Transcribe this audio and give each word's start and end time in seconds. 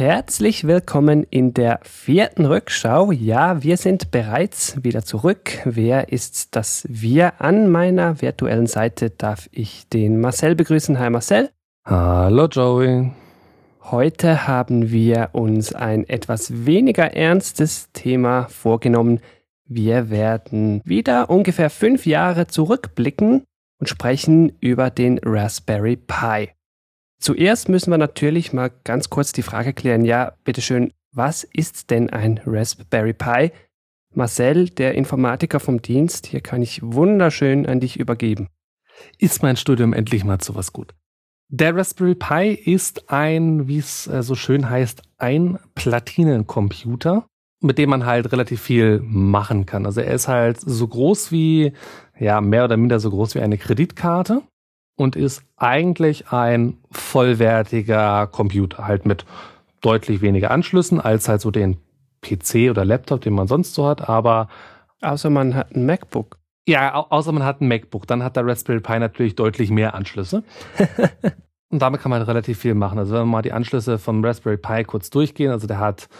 Herzlich 0.00 0.66
willkommen 0.66 1.24
in 1.28 1.52
der 1.52 1.78
vierten 1.82 2.46
Rückschau. 2.46 3.12
Ja, 3.12 3.62
wir 3.62 3.76
sind 3.76 4.10
bereits 4.10 4.82
wieder 4.82 5.04
zurück. 5.04 5.58
Wer 5.66 6.10
ist 6.10 6.56
das 6.56 6.86
Wir? 6.88 7.38
An 7.42 7.70
meiner 7.70 8.22
virtuellen 8.22 8.66
Seite 8.66 9.10
darf 9.10 9.50
ich 9.52 9.90
den 9.90 10.18
Marcel 10.18 10.54
begrüßen. 10.54 10.98
Hi 10.98 11.10
Marcel. 11.10 11.50
Hallo 11.84 12.46
Joey. 12.46 13.10
Heute 13.90 14.46
haben 14.48 14.90
wir 14.90 15.28
uns 15.32 15.74
ein 15.74 16.08
etwas 16.08 16.64
weniger 16.64 17.14
ernstes 17.14 17.92
Thema 17.92 18.48
vorgenommen. 18.48 19.20
Wir 19.66 20.08
werden 20.08 20.80
wieder 20.86 21.28
ungefähr 21.28 21.68
fünf 21.68 22.06
Jahre 22.06 22.46
zurückblicken 22.46 23.44
und 23.78 23.86
sprechen 23.86 24.56
über 24.60 24.88
den 24.88 25.20
Raspberry 25.22 25.96
Pi. 25.96 26.48
Zuerst 27.20 27.68
müssen 27.68 27.90
wir 27.90 27.98
natürlich 27.98 28.54
mal 28.54 28.70
ganz 28.82 29.10
kurz 29.10 29.32
die 29.32 29.42
Frage 29.42 29.74
klären, 29.74 30.06
ja, 30.06 30.32
bitteschön, 30.44 30.94
was 31.12 31.44
ist 31.44 31.90
denn 31.90 32.08
ein 32.08 32.40
Raspberry 32.46 33.12
Pi? 33.12 33.52
Marcel, 34.14 34.70
der 34.70 34.94
Informatiker 34.94 35.60
vom 35.60 35.82
Dienst, 35.82 36.26
hier 36.26 36.40
kann 36.40 36.62
ich 36.62 36.80
wunderschön 36.82 37.66
an 37.66 37.78
dich 37.78 38.00
übergeben. 38.00 38.48
Ist 39.18 39.42
mein 39.42 39.56
Studium 39.56 39.92
endlich 39.92 40.24
mal 40.24 40.38
zu 40.38 40.54
was 40.54 40.72
gut? 40.72 40.94
Der 41.48 41.76
Raspberry 41.76 42.14
Pi 42.14 42.54
ist 42.54 43.10
ein, 43.10 43.68
wie 43.68 43.78
es 43.78 44.06
äh, 44.06 44.22
so 44.22 44.34
schön 44.34 44.70
heißt, 44.70 45.02
ein 45.18 45.58
Platinencomputer, 45.74 47.26
mit 47.60 47.76
dem 47.76 47.90
man 47.90 48.06
halt 48.06 48.32
relativ 48.32 48.62
viel 48.62 49.00
machen 49.04 49.66
kann. 49.66 49.84
Also 49.84 50.00
er 50.00 50.14
ist 50.14 50.28
halt 50.28 50.58
so 50.58 50.88
groß 50.88 51.32
wie, 51.32 51.74
ja, 52.18 52.40
mehr 52.40 52.64
oder 52.64 52.78
minder 52.78 52.98
so 52.98 53.10
groß 53.10 53.34
wie 53.34 53.40
eine 53.40 53.58
Kreditkarte 53.58 54.42
und 55.00 55.16
ist 55.16 55.42
eigentlich 55.56 56.30
ein 56.30 56.76
vollwertiger 56.90 58.26
Computer, 58.26 58.86
halt 58.86 59.06
mit 59.06 59.24
deutlich 59.80 60.20
weniger 60.20 60.50
Anschlüssen 60.50 61.00
als 61.00 61.26
halt 61.26 61.40
so 61.40 61.50
den 61.50 61.78
PC 62.20 62.68
oder 62.68 62.84
Laptop, 62.84 63.22
den 63.22 63.32
man 63.32 63.48
sonst 63.48 63.72
so 63.72 63.88
hat, 63.88 64.10
aber 64.10 64.48
außer 65.00 65.30
man 65.30 65.54
hat 65.54 65.74
ein 65.74 65.86
MacBook. 65.86 66.36
Ja, 66.68 66.94
außer 66.96 67.32
man 67.32 67.44
hat 67.44 67.62
ein 67.62 67.68
MacBook, 67.68 68.06
dann 68.06 68.22
hat 68.22 68.36
der 68.36 68.46
Raspberry 68.46 68.80
Pi 68.80 68.98
natürlich 68.98 69.36
deutlich 69.36 69.70
mehr 69.70 69.94
Anschlüsse. 69.94 70.44
und 71.70 71.80
damit 71.80 72.02
kann 72.02 72.10
man 72.10 72.20
relativ 72.20 72.58
viel 72.58 72.74
machen. 72.74 72.98
Also 72.98 73.14
wenn 73.14 73.22
wir 73.22 73.24
mal 73.24 73.40
die 73.40 73.52
Anschlüsse 73.52 73.98
vom 73.98 74.22
Raspberry 74.22 74.58
Pi 74.58 74.84
kurz 74.84 75.08
durchgehen, 75.08 75.50
also 75.50 75.66
der 75.66 75.78
hat 75.78 76.10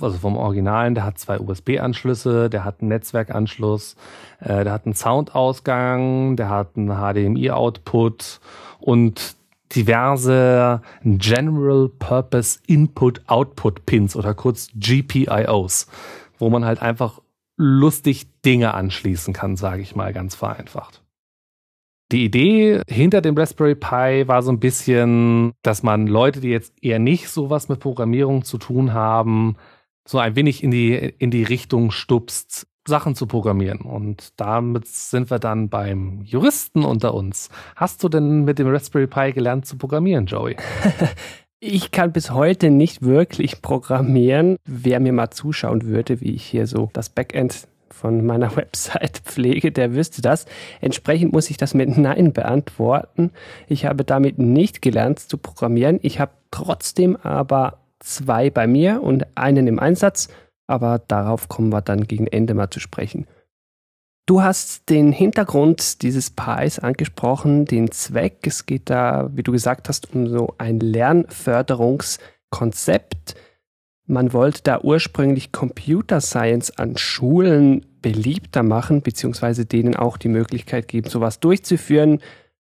also 0.00 0.18
vom 0.18 0.36
Originalen, 0.36 0.94
der 0.94 1.04
hat 1.04 1.18
zwei 1.18 1.38
USB-Anschlüsse, 1.38 2.50
der 2.50 2.64
hat 2.64 2.80
einen 2.80 2.88
Netzwerkanschluss, 2.88 3.96
äh, 4.40 4.64
der 4.64 4.72
hat 4.72 4.84
einen 4.84 4.94
Soundausgang, 4.94 6.36
der 6.36 6.50
hat 6.50 6.76
einen 6.76 6.88
HDMI-Output 6.88 8.40
und 8.78 9.36
diverse 9.74 10.80
General 11.02 11.88
Purpose 11.88 12.60
Input 12.66 13.22
Output 13.26 13.86
Pins 13.86 14.16
oder 14.16 14.34
kurz 14.34 14.68
GPIOs, 14.74 15.88
wo 16.38 16.50
man 16.50 16.64
halt 16.64 16.82
einfach 16.82 17.20
lustig 17.56 18.26
Dinge 18.44 18.74
anschließen 18.74 19.32
kann, 19.32 19.56
sage 19.56 19.82
ich 19.82 19.96
mal 19.96 20.12
ganz 20.12 20.34
vereinfacht. 20.34 21.02
Die 22.12 22.24
Idee 22.24 22.82
hinter 22.88 23.20
dem 23.20 23.36
Raspberry 23.36 23.74
Pi 23.74 24.28
war 24.28 24.42
so 24.42 24.52
ein 24.52 24.60
bisschen, 24.60 25.54
dass 25.62 25.82
man 25.82 26.06
Leute, 26.06 26.40
die 26.40 26.50
jetzt 26.50 26.72
eher 26.80 27.00
nicht 27.00 27.28
sowas 27.28 27.68
mit 27.68 27.80
Programmierung 27.80 28.44
zu 28.44 28.58
tun 28.58 28.92
haben, 28.92 29.56
so 30.06 30.18
ein 30.18 30.36
wenig 30.36 30.62
in 30.62 30.70
die, 30.70 30.94
in 30.94 31.30
die 31.30 31.42
Richtung 31.42 31.90
stupst, 31.90 32.66
Sachen 32.88 33.14
zu 33.14 33.26
programmieren. 33.26 33.80
Und 33.80 34.32
damit 34.36 34.86
sind 34.86 35.30
wir 35.30 35.38
dann 35.38 35.68
beim 35.68 36.22
Juristen 36.22 36.84
unter 36.84 37.14
uns. 37.14 37.50
Hast 37.74 38.02
du 38.02 38.08
denn 38.08 38.44
mit 38.44 38.58
dem 38.58 38.68
Raspberry 38.68 39.08
Pi 39.08 39.32
gelernt 39.32 39.66
zu 39.66 39.76
programmieren, 39.76 40.26
Joey? 40.26 40.56
Ich 41.58 41.90
kann 41.90 42.12
bis 42.12 42.30
heute 42.30 42.70
nicht 42.70 43.00
wirklich 43.00 43.62
programmieren. 43.62 44.56
Wer 44.66 45.00
mir 45.00 45.14
mal 45.14 45.30
zuschauen 45.30 45.84
würde, 45.84 46.20
wie 46.20 46.34
ich 46.34 46.44
hier 46.44 46.66
so 46.66 46.90
das 46.92 47.08
Backend 47.08 47.66
von 47.88 48.26
meiner 48.26 48.54
Website 48.56 49.22
pflege, 49.24 49.72
der 49.72 49.94
wüsste 49.94 50.20
das. 50.20 50.44
Entsprechend 50.82 51.32
muss 51.32 51.48
ich 51.48 51.56
das 51.56 51.72
mit 51.72 51.96
Nein 51.96 52.34
beantworten. 52.34 53.30
Ich 53.68 53.86
habe 53.86 54.04
damit 54.04 54.38
nicht 54.38 54.82
gelernt 54.82 55.18
zu 55.18 55.38
programmieren. 55.38 55.98
Ich 56.02 56.20
habe 56.20 56.32
trotzdem 56.50 57.16
aber 57.16 57.78
zwei 58.00 58.50
bei 58.50 58.66
mir 58.66 59.02
und 59.02 59.26
einen 59.36 59.66
im 59.66 59.78
Einsatz, 59.78 60.28
aber 60.66 60.98
darauf 60.98 61.48
kommen 61.48 61.72
wir 61.72 61.82
dann 61.82 62.04
gegen 62.04 62.26
Ende 62.26 62.54
mal 62.54 62.70
zu 62.70 62.80
sprechen. 62.80 63.26
Du 64.26 64.42
hast 64.42 64.90
den 64.90 65.12
Hintergrund 65.12 66.02
dieses 66.02 66.30
Pis 66.30 66.80
angesprochen, 66.80 67.64
den 67.64 67.92
Zweck. 67.92 68.38
Es 68.44 68.66
geht 68.66 68.90
da, 68.90 69.30
wie 69.32 69.44
du 69.44 69.52
gesagt 69.52 69.88
hast, 69.88 70.12
um 70.12 70.26
so 70.26 70.52
ein 70.58 70.80
Lernförderungskonzept. 70.80 73.36
Man 74.08 74.32
wollte 74.32 74.62
da 74.64 74.80
ursprünglich 74.80 75.52
Computer 75.52 76.20
Science 76.20 76.76
an 76.76 76.96
Schulen 76.96 77.86
beliebter 78.02 78.64
machen, 78.64 79.02
beziehungsweise 79.02 79.64
denen 79.64 79.94
auch 79.94 80.16
die 80.16 80.28
Möglichkeit 80.28 80.88
geben, 80.88 81.08
sowas 81.08 81.38
durchzuführen. 81.38 82.20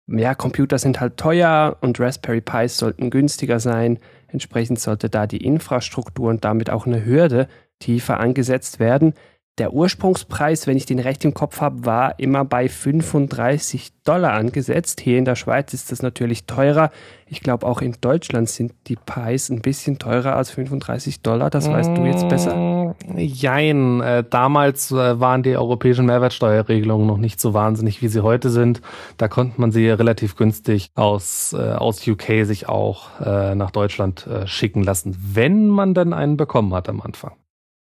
Ja, 0.06 0.36
Computer 0.36 0.78
sind 0.78 1.00
halt 1.00 1.18
teuer 1.18 1.78
und 1.82 2.00
Raspberry 2.00 2.42
Pis 2.42 2.78
sollten 2.78 3.10
günstiger 3.10 3.60
sein. 3.60 3.98
Entsprechend 4.32 4.80
sollte 4.80 5.10
da 5.10 5.28
die 5.28 5.44
Infrastruktur 5.44 6.30
und 6.30 6.46
damit 6.46 6.70
auch 6.70 6.86
eine 6.86 7.06
Hürde 7.06 7.48
tiefer 7.80 8.20
angesetzt 8.20 8.80
werden. 8.80 9.14
Der 9.60 9.74
Ursprungspreis, 9.74 10.68
wenn 10.68 10.78
ich 10.78 10.86
den 10.86 11.00
recht 11.00 11.26
im 11.26 11.34
Kopf 11.34 11.60
habe, 11.60 11.86
war 11.86 12.18
immer 12.18 12.46
bei 12.46 12.70
35 12.70 13.92
Dollar 14.06 14.32
angesetzt. 14.32 15.02
Hier 15.02 15.18
in 15.18 15.26
der 15.26 15.36
Schweiz 15.36 15.74
ist 15.74 15.92
das 15.92 16.02
natürlich 16.02 16.46
teurer. 16.46 16.92
Ich 17.28 17.42
glaube, 17.42 17.68
auch 17.68 17.82
in 17.82 17.98
Deutschland 18.00 18.48
sind 18.48 18.72
die 18.88 18.96
Pies 18.96 19.50
ein 19.50 19.60
bisschen 19.60 20.00
teurer 20.00 20.38
als 20.38 20.52
35 20.52 21.24
Dollar. 21.24 21.50
Das 21.50 21.70
weißt 21.70 21.90
du 21.98 22.06
jetzt 22.06 22.30
besser? 22.30 22.56
Mm, 22.56 23.18
jein. 23.18 24.00
Äh, 24.00 24.24
damals 24.30 24.92
äh, 24.92 25.20
waren 25.20 25.44
die 25.44 25.58
europäischen 25.58 26.06
Mehrwertsteuerregelungen 26.06 27.06
noch 27.06 27.18
nicht 27.18 27.42
so 27.42 27.54
wahnsinnig, 27.54 28.02
wie 28.02 28.08
sie 28.08 28.24
heute 28.24 28.50
sind. 28.50 28.82
Da 29.18 29.28
konnte 29.28 29.60
man 29.60 29.74
sie 29.74 29.90
relativ 29.90 30.38
günstig 30.38 30.92
aus, 30.96 31.52
äh, 31.52 31.74
aus 31.74 32.08
UK 32.08 32.46
sich 32.46 32.70
auch 32.70 33.20
äh, 33.20 33.56
nach 33.56 33.72
Deutschland 33.72 34.26
äh, 34.26 34.48
schicken 34.48 34.84
lassen, 34.84 35.18
wenn 35.34 35.68
man 35.68 35.94
dann 35.94 36.14
einen 36.14 36.38
bekommen 36.38 36.74
hat 36.74 36.88
am 36.88 37.02
Anfang. 37.02 37.34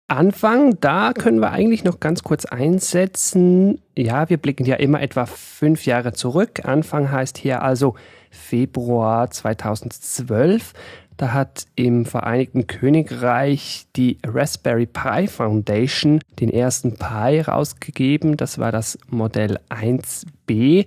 Anfang, 0.08 0.78
da 0.80 1.12
können 1.12 1.40
wir 1.40 1.50
eigentlich 1.50 1.82
noch 1.82 1.98
ganz 1.98 2.22
kurz 2.22 2.44
einsetzen. 2.44 3.82
Ja, 3.96 4.30
wir 4.30 4.36
blicken 4.36 4.64
ja 4.64 4.76
immer 4.76 5.02
etwa 5.02 5.26
fünf 5.26 5.84
Jahre 5.84 6.12
zurück. 6.12 6.64
Anfang 6.64 7.10
heißt 7.10 7.38
hier 7.38 7.62
also 7.62 7.96
Februar 8.30 9.30
2012. 9.32 10.74
Da 11.16 11.32
hat 11.32 11.66
im 11.74 12.04
Vereinigten 12.04 12.68
Königreich 12.68 13.86
die 13.96 14.18
Raspberry 14.24 14.86
Pi 14.86 15.26
Foundation 15.26 16.20
den 16.38 16.50
ersten 16.50 16.96
Pi 16.96 17.40
rausgegeben. 17.40 18.36
Das 18.36 18.58
war 18.58 18.70
das 18.70 18.98
Modell 19.08 19.58
1b. 19.70 20.86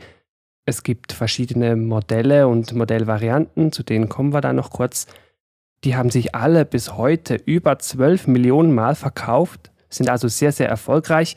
Es 0.65 0.83
gibt 0.83 1.11
verschiedene 1.11 1.75
Modelle 1.75 2.47
und 2.47 2.73
Modellvarianten, 2.73 3.73
zu 3.73 3.83
denen 3.83 4.07
kommen 4.07 4.31
wir 4.31 4.39
dann 4.41 4.55
noch 4.55 4.69
kurz. 4.69 5.07
Die 5.83 5.95
haben 5.95 6.09
sich 6.09 6.35
alle 6.35 6.65
bis 6.65 6.97
heute 6.97 7.35
über 7.35 7.79
12 7.79 8.27
Millionen 8.27 8.73
Mal 8.73 8.95
verkauft, 8.95 9.71
sind 9.89 10.09
also 10.09 10.27
sehr, 10.27 10.51
sehr 10.51 10.67
erfolgreich. 10.67 11.35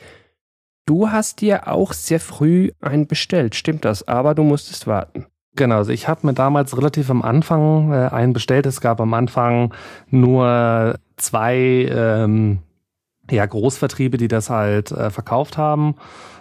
Du 0.85 1.11
hast 1.11 1.39
dir 1.39 1.67
auch 1.69 1.93
sehr 1.93 2.19
früh 2.19 2.71
einen 2.81 3.07
bestellt, 3.07 3.55
stimmt 3.55 3.85
das? 3.85 4.07
Aber 4.07 4.35
du 4.35 4.43
musstest 4.43 4.85
warten. 4.85 5.25
Genau, 5.55 5.77
also 5.77 5.91
ich 5.91 6.07
habe 6.07 6.25
mir 6.25 6.33
damals 6.33 6.75
relativ 6.75 7.09
am 7.09 7.21
Anfang 7.21 7.93
äh, 7.93 8.07
einen 8.07 8.33
bestellt. 8.33 8.65
Es 8.65 8.81
gab 8.81 8.99
am 8.99 9.13
Anfang 9.13 9.73
nur 10.09 10.95
zwei 11.15 11.55
ähm, 11.55 12.59
ja, 13.29 13.45
Großvertriebe, 13.45 14.17
die 14.17 14.27
das 14.27 14.49
halt 14.49 14.91
äh, 14.91 15.09
verkauft 15.09 15.57
haben. 15.57 15.95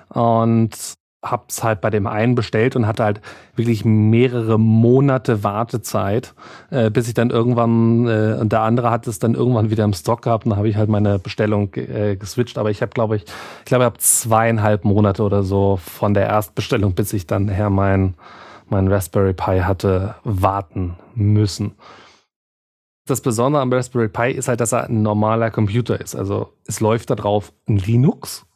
Und 0.09 0.95
hab's 1.23 1.63
halt 1.63 1.81
bei 1.81 1.91
dem 1.91 2.07
einen 2.07 2.35
bestellt 2.35 2.75
und 2.75 2.87
hatte 2.87 3.05
halt 3.05 3.21
wirklich 3.55 3.85
mehrere 3.85 4.59
Monate 4.59 5.45
Wartezeit, 5.45 6.35
äh, 6.71 6.91
bis 6.91 7.07
ich 7.07 7.15
dann 7.15 7.31
irgendwann, 7.31 8.09
äh, 8.09 8.39
und 8.41 8.51
der 8.51 8.63
andere 8.63 8.91
hat 8.91 9.07
es 9.07 9.21
dann 9.21 9.35
irgendwann 9.35 9.71
wieder 9.71 9.85
im 9.85 9.93
Stock 9.93 10.23
gehabt 10.23 10.45
und 10.45 10.51
dann 10.51 10.59
habe 10.59 10.69
ich 10.69 10.77
halt 10.77 10.89
meine 10.89 11.21
Bestellung 11.21 11.73
äh, 11.75 12.17
geswitcht. 12.17 12.59
Aber 12.59 12.71
ich 12.71 12.83
habe, 12.83 12.91
glaube 12.91 13.17
ich, 13.17 13.23
ich 13.23 13.65
glaube, 13.67 13.85
ich 13.85 13.87
habe 13.87 13.99
zweieinhalb 13.99 14.85
Monate 14.85 15.23
oder 15.23 15.45
so 15.45 15.77
von 15.77 16.13
der 16.13 16.27
Erstbestellung, 16.27 16.95
bis 16.95 17.13
ich 17.13 17.27
dann 17.27 17.49
her 17.49 17.71
mein, 17.71 18.15
mein 18.69 18.89
Raspberry 18.89 19.33
Pi 19.33 19.61
hatte 19.61 20.17
warten 20.25 20.97
müssen. 21.15 21.73
Das 23.07 23.21
Besondere 23.21 23.63
am 23.63 23.73
Raspberry 23.73 24.09
Pi 24.09 24.33
ist 24.33 24.49
halt, 24.49 24.61
dass 24.61 24.73
er 24.73 24.89
ein 24.89 25.03
normaler 25.03 25.51
Computer 25.51 26.01
ist. 26.01 26.17
Also 26.17 26.53
es 26.67 26.81
läuft 26.81 27.11
da 27.11 27.15
drauf 27.15 27.53
ein 27.69 27.77
Linux 27.77 28.47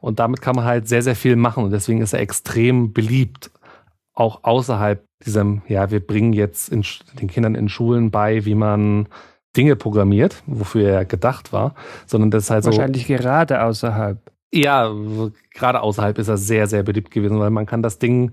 und 0.00 0.18
damit 0.18 0.40
kann 0.40 0.56
man 0.56 0.64
halt 0.64 0.88
sehr, 0.88 1.02
sehr 1.02 1.16
viel 1.16 1.36
machen. 1.36 1.64
Und 1.64 1.70
deswegen 1.70 2.00
ist 2.00 2.12
er 2.12 2.20
extrem 2.20 2.92
beliebt. 2.92 3.50
Auch 4.14 4.42
außerhalb 4.42 5.04
diesem, 5.24 5.62
ja, 5.68 5.90
wir 5.90 6.04
bringen 6.04 6.32
jetzt 6.32 6.68
in, 6.68 6.84
den 7.20 7.28
Kindern 7.28 7.54
in 7.54 7.68
Schulen 7.68 8.10
bei, 8.10 8.44
wie 8.44 8.54
man 8.54 9.08
Dinge 9.56 9.76
programmiert, 9.76 10.42
wofür 10.46 10.88
er 10.88 11.04
gedacht 11.04 11.52
war, 11.52 11.74
sondern 12.06 12.30
das 12.30 12.44
ist 12.44 12.50
halt 12.50 12.64
Wahrscheinlich 12.64 13.06
so. 13.06 13.12
Wahrscheinlich 13.12 13.26
gerade 13.26 13.62
außerhalb. 13.62 14.18
Ja, 14.52 14.92
gerade 15.52 15.80
außerhalb 15.82 16.18
ist 16.18 16.28
er 16.28 16.36
sehr, 16.36 16.66
sehr 16.66 16.82
beliebt 16.82 17.10
gewesen, 17.10 17.38
weil 17.38 17.50
man 17.50 17.66
kann 17.66 17.82
das 17.82 17.98
Ding 17.98 18.32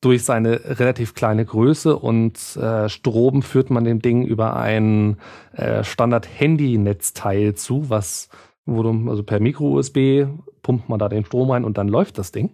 durch 0.00 0.24
seine 0.24 0.78
relativ 0.78 1.14
kleine 1.14 1.44
Größe 1.44 1.96
und 1.96 2.56
äh, 2.56 2.88
Strom 2.88 3.42
führt 3.42 3.70
man 3.70 3.84
dem 3.84 4.00
Ding 4.00 4.24
über 4.24 4.56
ein 4.56 5.16
äh, 5.52 5.82
Standard-Handy-Netzteil 5.82 7.54
zu, 7.54 7.90
was 7.90 8.28
also 8.68 9.22
per 9.22 9.40
Micro-USB 9.40 10.26
pumpt 10.62 10.88
man 10.88 10.98
da 10.98 11.08
den 11.08 11.24
Strom 11.24 11.50
rein 11.50 11.64
und 11.64 11.78
dann 11.78 11.88
läuft 11.88 12.18
das 12.18 12.32
Ding. 12.32 12.50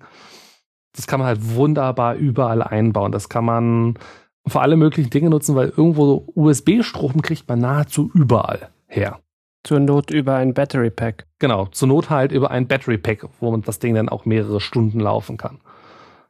Das 0.95 1.07
kann 1.07 1.19
man 1.19 1.27
halt 1.27 1.55
wunderbar 1.57 2.15
überall 2.15 2.63
einbauen. 2.63 3.11
Das 3.13 3.29
kann 3.29 3.45
man 3.45 3.99
für 4.47 4.61
alle 4.61 4.77
möglichen 4.77 5.11
Dinge 5.11 5.31
nutzen, 5.31 5.57
weil 5.57 5.71
irgendwo 5.77 6.27
USB-Strom 6.35 7.23
kriegt 7.23 7.49
man 7.49 7.59
nahezu 7.59 8.11
überall 8.15 8.69
her. 8.87 9.21
Zur 9.65 9.81
Not 9.81 10.11
über 10.11 10.37
ein 10.37 10.53
Battery 10.53 10.91
Pack. 10.91 11.27
Genau, 11.39 11.67
zur 11.67 11.89
Not 11.89 12.11
halt 12.11 12.33
über 12.33 12.51
ein 12.51 12.69
Battery 12.69 12.99
Pack, 12.99 13.27
wo 13.41 13.51
man 13.51 13.63
das 13.63 13.79
Ding 13.79 13.95
dann 13.95 14.11
auch 14.11 14.27
mehrere 14.27 14.61
Stunden 14.61 15.01
laufen 15.01 15.39
kann. 15.39 15.61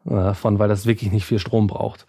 Äh, 0.08 0.34
von, 0.34 0.58
weil 0.58 0.68
das 0.68 0.86
wirklich 0.86 1.10
nicht 1.10 1.26
viel 1.26 1.38
Strom 1.38 1.66
braucht. 1.66 2.06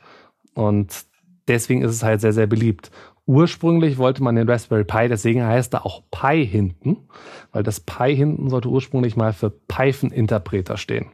Und 0.53 1.05
deswegen 1.47 1.81
ist 1.81 1.91
es 1.91 2.03
halt 2.03 2.21
sehr, 2.21 2.33
sehr 2.33 2.47
beliebt. 2.47 2.91
Ursprünglich 3.27 3.97
wollte 3.97 4.21
man 4.21 4.35
den 4.35 4.47
Raspberry 4.47 4.83
Pi, 4.83 5.07
deswegen 5.07 5.43
heißt 5.43 5.73
er 5.73 5.85
auch 5.85 6.03
Pi 6.11 6.45
hinten, 6.45 7.07
weil 7.51 7.63
das 7.63 7.79
Pi 7.79 8.15
hinten 8.15 8.49
sollte 8.49 8.69
ursprünglich 8.69 9.15
mal 9.15 9.33
für 9.33 9.49
Python-Interpreter 9.49 10.77
stehen. 10.77 11.07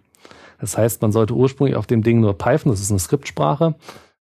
Das 0.60 0.78
heißt, 0.78 1.02
man 1.02 1.12
sollte 1.12 1.34
ursprünglich 1.34 1.78
auf 1.78 1.88
dem 1.88 2.04
Ding 2.04 2.20
nur 2.20 2.38
Python, 2.38 2.72
das 2.72 2.82
ist 2.82 2.92
eine 2.92 3.00
Skriptsprache, 3.00 3.76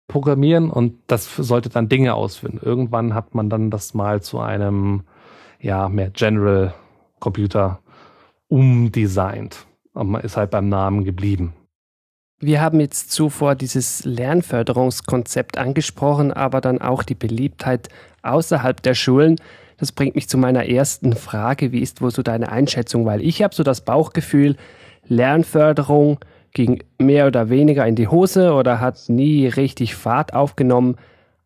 programmieren 0.08 0.70
und 0.70 1.00
das 1.08 1.36
sollte 1.36 1.70
dann 1.70 1.90
Dinge 1.90 2.14
ausführen. 2.14 2.60
Irgendwann 2.62 3.16
hat 3.16 3.34
man 3.34 3.50
dann 3.50 3.72
das 3.72 3.94
mal 3.94 4.22
zu 4.22 4.40
einem 4.40 5.04
ja, 5.60 5.90
mehr 5.90 6.10
General 6.12 6.74
Computer 7.20 7.80
umdesignt. 8.48 9.66
Aber 9.94 10.04
man 10.04 10.22
ist 10.22 10.38
halt 10.38 10.52
beim 10.52 10.70
Namen 10.70 11.04
geblieben. 11.04 11.54
Wir 12.44 12.60
haben 12.60 12.80
jetzt 12.80 13.12
zuvor 13.12 13.54
dieses 13.54 14.04
Lernförderungskonzept 14.04 15.60
angesprochen, 15.60 16.34
aber 16.34 16.60
dann 16.60 16.82
auch 16.82 17.04
die 17.04 17.14
Beliebtheit 17.14 17.90
außerhalb 18.24 18.82
der 18.82 18.96
Schulen. 18.96 19.36
Das 19.78 19.92
bringt 19.92 20.16
mich 20.16 20.28
zu 20.28 20.40
meiner 20.40 20.68
ersten 20.68 21.14
Frage. 21.14 21.72
Wie 21.72 21.82
ist 21.82 22.02
wohl 22.02 22.10
so 22.10 22.24
deine 22.24 22.52
Einschätzung? 22.52 23.06
Weil 23.06 23.22
ich 23.22 23.44
habe 23.44 23.54
so 23.54 23.62
das 23.62 23.82
Bauchgefühl, 23.82 24.56
Lernförderung 25.08 26.18
ging 26.54 26.84
mehr 26.98 27.28
oder 27.28 27.52
weniger 27.52 27.86
in 27.86 27.96
die 27.96 28.08
Hose 28.08 28.54
oder 28.54 28.80
hat 28.80 29.08
nie 29.08 29.46
richtig 29.46 29.94
Fahrt 29.94 30.34
aufgenommen. 30.34 30.96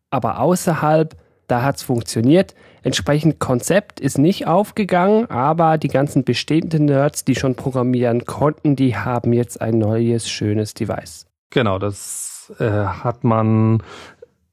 Aber 0.08 0.40
außerhalb, 0.40 1.14
da 1.46 1.62
hat 1.62 1.76
es 1.76 1.82
funktioniert. 1.82 2.54
Entsprechend 2.82 3.40
Konzept 3.40 4.00
ist 4.00 4.18
nicht 4.18 4.46
aufgegangen, 4.46 5.28
aber 5.30 5.78
die 5.78 5.88
ganzen 5.88 6.24
bestehenden 6.24 6.84
Nerds, 6.84 7.24
die 7.24 7.34
schon 7.34 7.54
programmieren 7.54 8.24
konnten, 8.24 8.76
die 8.76 8.96
haben 8.96 9.32
jetzt 9.32 9.60
ein 9.60 9.78
neues, 9.78 10.28
schönes 10.28 10.74
Device. 10.74 11.26
Genau, 11.50 11.78
das 11.78 12.52
äh, 12.58 12.64
hat 12.64 13.24
man 13.24 13.82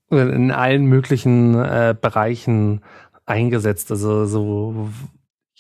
in 0.10 0.52
allen 0.52 0.86
möglichen 0.86 1.56
äh, 1.56 1.96
Bereichen 2.00 2.82
eingesetzt. 3.26 3.92
Also 3.92 4.26
so, 4.26 4.90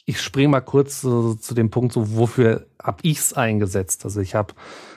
ich 0.06 0.22
springe 0.22 0.50
mal 0.50 0.62
kurz 0.62 1.02
so, 1.02 1.34
zu 1.36 1.54
dem 1.54 1.70
Punkt, 1.70 1.94
so 1.94 2.16
wofür 2.16 2.66
habe 2.82 2.98
ich 3.04 3.20
es 3.20 3.34
eingesetzt? 3.34 4.06
Also 4.06 4.22
ich 4.22 4.36
habe 4.36 4.54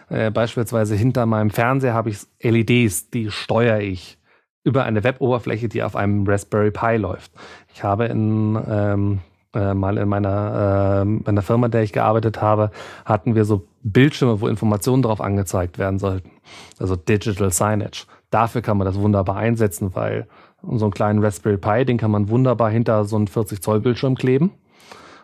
äh, 0.09 0.31
beispielsweise 0.31 0.94
hinter 0.94 1.27
meinem 1.27 1.50
Fernseher 1.50 1.94
habe 1.94 2.11
ich 2.11 2.19
LEDs, 2.43 3.11
die 3.11 3.31
steuere 3.31 3.81
ich 3.81 4.19
über 4.67 4.83
eine 4.85 5.05
Web-Oberfläche, 5.05 5.69
die 5.69 5.85
auf 5.85 5.95
einem 5.95 6.27
Raspberry 6.27 6.73
Pi 6.73 6.97
läuft. 6.97 7.31
Ich 7.73 7.85
habe 7.85 8.07
in, 8.07 8.61
ähm, 8.69 9.21
äh, 9.55 9.75
mal 9.75 9.97
in 9.97 10.09
meiner, 10.09 11.05
äh, 11.07 11.29
in 11.29 11.35
der 11.35 11.43
Firma, 11.43 11.67
in 11.67 11.71
der 11.71 11.85
ich 11.85 11.93
gearbeitet 11.93 12.43
habe, 12.43 12.73
hatten 13.05 13.37
wir 13.37 13.45
so 13.45 13.69
Bildschirme, 13.85 14.41
wo 14.41 14.49
Informationen 14.49 15.03
drauf 15.03 15.21
angezeigt 15.21 15.79
werden 15.79 16.01
sollten. 16.01 16.33
Also 16.81 16.97
Digital 16.97 17.53
Signage. 17.53 18.07
Dafür 18.31 18.61
kann 18.61 18.77
man 18.77 18.87
das 18.87 18.99
wunderbar 18.99 19.37
einsetzen, 19.37 19.95
weil 19.95 20.27
so 20.63 20.87
einen 20.87 20.93
kleinen 20.93 21.23
Raspberry 21.23 21.59
Pi, 21.59 21.85
den 21.85 21.97
kann 21.97 22.11
man 22.11 22.29
wunderbar 22.29 22.71
hinter 22.71 23.05
so 23.05 23.15
einen 23.15 23.29
40 23.29 23.62
Zoll 23.62 23.79
Bildschirm 23.79 24.17
kleben. 24.17 24.51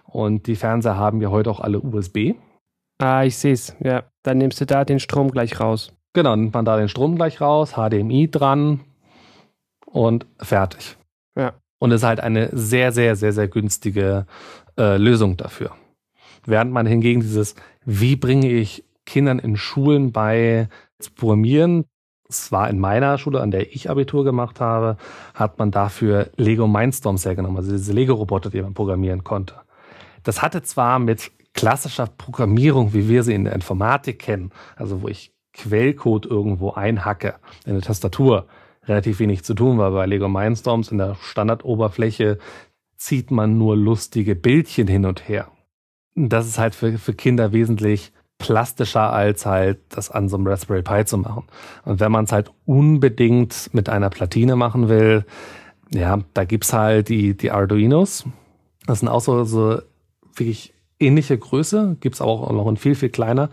Und 0.05 0.47
die 0.47 0.55
Fernseher 0.55 0.97
haben 0.97 1.21
ja 1.21 1.31
heute 1.31 1.51
auch 1.51 1.59
alle 1.59 1.81
USB. 1.81 2.35
Ah, 2.99 3.25
ich 3.25 3.37
sehe 3.37 3.55
es. 3.55 3.75
Ja, 3.81 4.05
dann 4.23 4.39
nimmst 4.39 4.61
du 4.61 4.67
da 4.67 4.85
den 4.85 5.01
Strom 5.01 5.33
gleich 5.33 5.59
raus. 5.59 5.93
Genau, 6.13 6.37
nimmt 6.37 6.55
man 6.55 6.65
da 6.65 6.77
den 6.77 6.89
Strom 6.89 7.17
gleich 7.17 7.41
raus, 7.41 7.73
HDMI 7.73 8.31
dran, 8.31 8.81
und 9.93 10.27
fertig. 10.39 10.97
Ja. 11.37 11.55
Und 11.79 11.93
es 11.93 12.03
ist 12.03 12.07
halt 12.07 12.21
eine 12.21 12.49
sehr, 12.53 12.93
sehr, 12.93 13.17
sehr, 13.17 13.33
sehr 13.33 13.49
günstige 13.49 14.27
äh, 14.79 14.97
Lösung 14.97 15.37
dafür. 15.37 15.73
Während 16.45 16.73
man 16.73 16.87
hingegen 16.87 17.21
dieses, 17.21 17.55
wie 17.85 18.17
bringe 18.17 18.51
ich 18.51 18.85
Kindern 19.05 19.39
in 19.39 19.57
Schulen 19.57 20.13
bei 20.13 20.69
Programmieren, 21.17 21.85
es 22.29 22.53
war 22.53 22.71
in 22.71 22.79
meiner 22.79 23.19
Schule, 23.19 23.41
an 23.41 23.51
der 23.51 23.75
ich 23.75 23.91
Abitur 23.91 24.25
gemacht 24.25 24.61
habe, 24.61 24.97
hat 25.35 25.59
man 25.59 25.71
dafür 25.71 26.31
Lego 26.37 26.67
Mindstorms 26.67 27.25
hergenommen, 27.25 27.59
also 27.59 27.73
diese 27.73 27.93
Lego-Roboter, 27.93 28.51
die 28.51 28.63
man 28.63 28.75
programmieren 28.75 29.23
konnte. 29.23 29.55
Das 30.23 30.41
hatte 30.41 30.63
zwar 30.63 30.99
mit 30.99 31.31
klassischer 31.53 32.07
Programmierung, 32.07 32.95
wie 32.95 33.09
wir 33.09 33.23
sie 33.23 33.35
in 33.35 33.45
der 33.45 33.55
Informatik 33.55 34.19
kennen, 34.21 34.51
also 34.77 35.03
wo 35.03 35.09
ich 35.09 35.33
Quellcode 35.53 36.27
irgendwo 36.27 36.71
einhacke 36.71 37.35
in 37.67 37.75
der 37.75 37.83
Tastatur, 37.83 38.47
relativ 38.87 39.21
wenig 39.21 39.45
zu 39.45 39.55
tun, 39.55 39.79
weil 39.79 39.93
bei 39.93 40.07
Lego 40.07 40.29
Mindstorms 40.29 40.91
in 40.91 40.99
der 40.99 41.17
Standardoberfläche 41.21 42.39
zieht 42.97 43.31
man 43.31 43.59
nur 43.59 43.77
lustige 43.77 44.35
Bildchen 44.35 44.87
hin 44.87 45.05
und 45.05 45.29
her. 45.29 45.49
Das 46.15 46.47
ist 46.47 46.59
halt 46.59 46.75
für, 46.75 46.99
für 46.99 47.15
Kinder 47.15 47.53
wesentlich 47.53 48.13
plastischer 48.39 49.13
als 49.13 49.47
halt 49.47 49.79
das 49.89 50.11
an 50.11 50.29
so 50.29 50.37
einem 50.37 50.47
Raspberry 50.47 50.83
Pi 50.83 51.05
zu 51.05 51.17
machen. 51.17 51.45
Und 51.85 52.01
wenn 52.01 52.13
man 52.13 52.25
es 52.25 52.33
halt 52.33 52.51
unbedingt 52.65 53.71
mit 53.73 53.89
einer 53.89 54.11
Platine 54.11 54.57
machen 54.57 54.89
will, 54.89 55.25
ja, 55.91 56.19
da 56.35 56.45
gibt's 56.45 56.73
halt 56.73 57.09
die, 57.09 57.37
die 57.37 57.51
Arduinos. 57.51 58.25
Das 58.87 59.01
sind 59.01 59.09
auch 59.09 59.21
so, 59.21 59.45
so 59.45 59.81
wirklich 60.35 60.72
ähnliche 61.03 61.37
Größe, 61.37 61.97
gibt's 62.01 62.21
aber 62.21 62.31
auch 62.31 62.53
noch 62.53 62.69
in 62.69 62.77
viel, 62.77 62.95
viel 62.95 63.11
kleiner. 63.11 63.51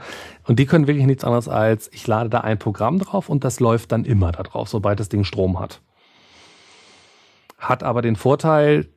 Und 0.48 0.60
die 0.60 0.66
können 0.66 0.88
wirklich 0.88 1.06
nichts 1.06 1.24
anderes 1.24 1.50
als, 1.50 1.90
ich 1.94 2.06
lade 2.08 2.30
da 2.30 2.42
ein 2.42 2.60
Programm 2.60 3.00
drauf 3.00 3.30
und 3.30 3.44
das 3.44 3.60
läuft 3.60 3.92
dann 3.92 4.06
immer 4.06 4.32
da 4.32 4.44
drauf, 4.44 4.70
sobald 4.70 5.00
das 5.00 5.10
Ding 5.10 5.24
Strom 5.24 5.60
hat. 5.60 5.82
Hat 7.58 7.84
aber 7.84 8.02
den 8.02 8.16
Vorteil, 8.16 8.88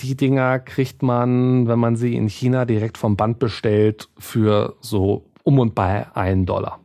die 0.00 0.16
Dinger 0.16 0.58
kriegt 0.58 1.02
man, 1.02 1.66
wenn 1.66 1.78
man 1.78 1.96
sie 1.96 2.14
in 2.14 2.28
China 2.28 2.64
direkt 2.64 2.98
vom 2.98 3.16
Band 3.16 3.38
bestellt, 3.38 4.08
für 4.18 4.76
so 4.80 5.30
um 5.42 5.58
und 5.58 5.74
bei 5.74 6.06
einen 6.14 6.46
Dollar. 6.46 6.80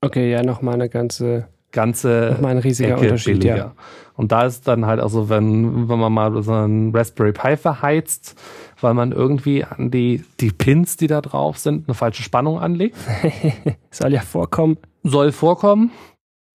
Okay, 0.00 0.30
ja, 0.30 0.42
nochmal 0.42 0.74
eine 0.74 0.88
ganze 0.88 1.48
ganze 1.72 2.30
Nochmal 2.32 2.52
ein 2.52 2.58
riesiger 2.58 2.94
Ecke 2.94 3.00
Unterschied, 3.02 3.40
billiger. 3.40 3.56
ja. 3.56 3.74
Und 4.14 4.32
da 4.32 4.44
ist 4.44 4.68
dann 4.68 4.86
halt 4.86 5.00
auch 5.00 5.08
so, 5.08 5.28
wenn, 5.28 5.88
wenn 5.88 5.98
man 5.98 6.12
mal 6.12 6.42
so 6.42 6.52
einen 6.52 6.94
Raspberry 6.94 7.32
Pi 7.32 7.56
verheizt, 7.56 8.38
weil 8.82 8.94
man 8.94 9.12
irgendwie 9.12 9.64
an 9.64 9.90
die, 9.90 10.24
die 10.40 10.50
Pins, 10.50 10.96
die 10.96 11.06
da 11.06 11.20
drauf 11.20 11.58
sind, 11.58 11.88
eine 11.88 11.94
falsche 11.94 12.22
Spannung 12.22 12.58
anlegt. 12.58 12.96
Soll 13.90 14.12
ja 14.12 14.20
vorkommen. 14.20 14.78
Soll 15.02 15.32
vorkommen. 15.32 15.90